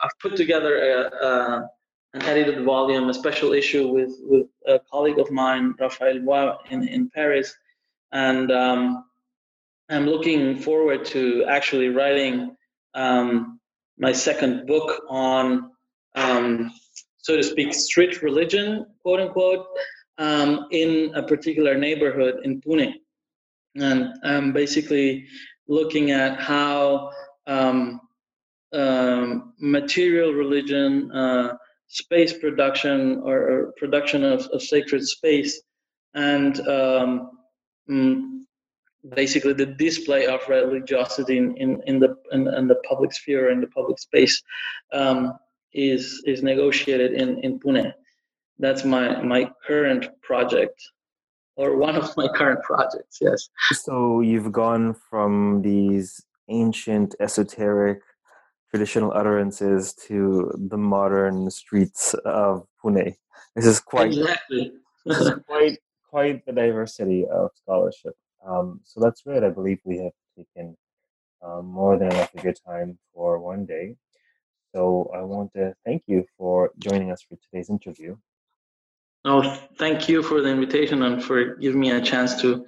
[0.03, 1.71] I've put together a, a,
[2.15, 6.87] an edited volume, a special issue with, with a colleague of mine, Raphael Voix, in,
[6.87, 7.53] in Paris.
[8.13, 9.05] And um,
[9.89, 12.57] I'm looking forward to actually writing
[12.95, 13.59] um,
[13.99, 15.73] my second book on,
[16.15, 16.73] um,
[17.27, 19.67] so to speak, street religion, quote unquote,
[20.19, 22.93] um, in a particular neighborhood in Pune.
[23.75, 25.27] And I'm basically
[25.67, 27.11] looking at how
[27.49, 28.01] um,
[28.73, 31.57] um, material religion, uh,
[31.89, 35.61] space production, or, or production of, of, sacred space,
[36.15, 37.31] and um,
[37.91, 38.39] mm,
[39.17, 43.61] basically the display of religiosity in, in, in the in, in, the public sphere in
[43.61, 44.43] the public space
[44.93, 45.33] um,
[45.77, 47.93] is is negotiated in, in Pune.
[48.59, 50.83] That's my my current project,
[51.57, 53.19] or one of my current projects.
[53.21, 53.49] Yes.
[53.73, 58.01] So you've gone from these ancient, esoteric,
[58.71, 63.15] traditional utterances to the modern streets of Pune.
[63.55, 64.73] This is quite exactly.
[65.05, 68.15] this is quite quite the diversity of scholarship.
[68.47, 69.45] Um, so that's great.
[69.45, 70.77] I believe we have taken
[71.43, 73.97] um, more than enough of your time for one day.
[74.75, 78.17] So I want to thank you for joining us for today's interview.
[79.25, 79.43] Oh,
[79.79, 82.65] thank you for the invitation and for giving me a chance to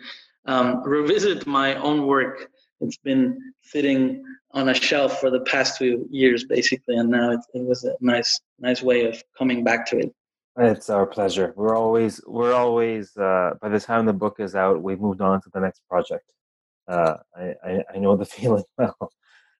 [0.46, 2.51] um, revisit my own work.
[2.80, 7.40] It's been sitting on a shelf for the past two years, basically, and now it,
[7.55, 10.12] it was a nice, nice way of coming back to it.
[10.57, 11.53] It's our pleasure.
[11.55, 15.40] We're always we're always uh, by the time the book is out, we've moved on
[15.42, 16.32] to the next project.
[16.88, 18.96] Uh, I, I, I know the feeling well.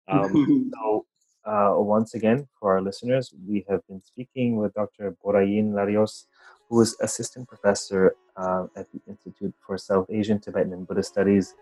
[0.09, 1.07] Um, so
[1.49, 5.17] uh, once again, for our listeners, we have been speaking with Dr.
[5.25, 6.27] Borayin Larios,
[6.69, 11.55] who is assistant professor uh, at the Institute for South Asian, Tibetan, and Buddhist Studies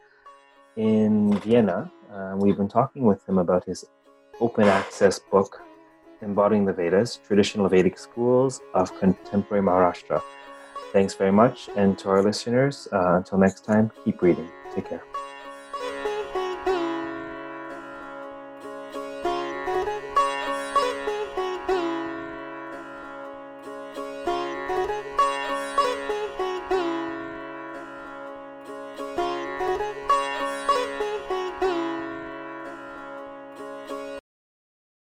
[0.77, 1.91] in Vienna.
[2.13, 3.85] Uh, we've been talking with him about his
[4.41, 5.63] open access book
[6.23, 10.23] Embodying the Vedas, Traditional Vedic Schools of Contemporary Maharashtra.
[10.93, 11.69] Thanks very much.
[11.77, 14.49] And to our listeners, uh, until next time, keep reading.
[14.75, 15.16] Take care.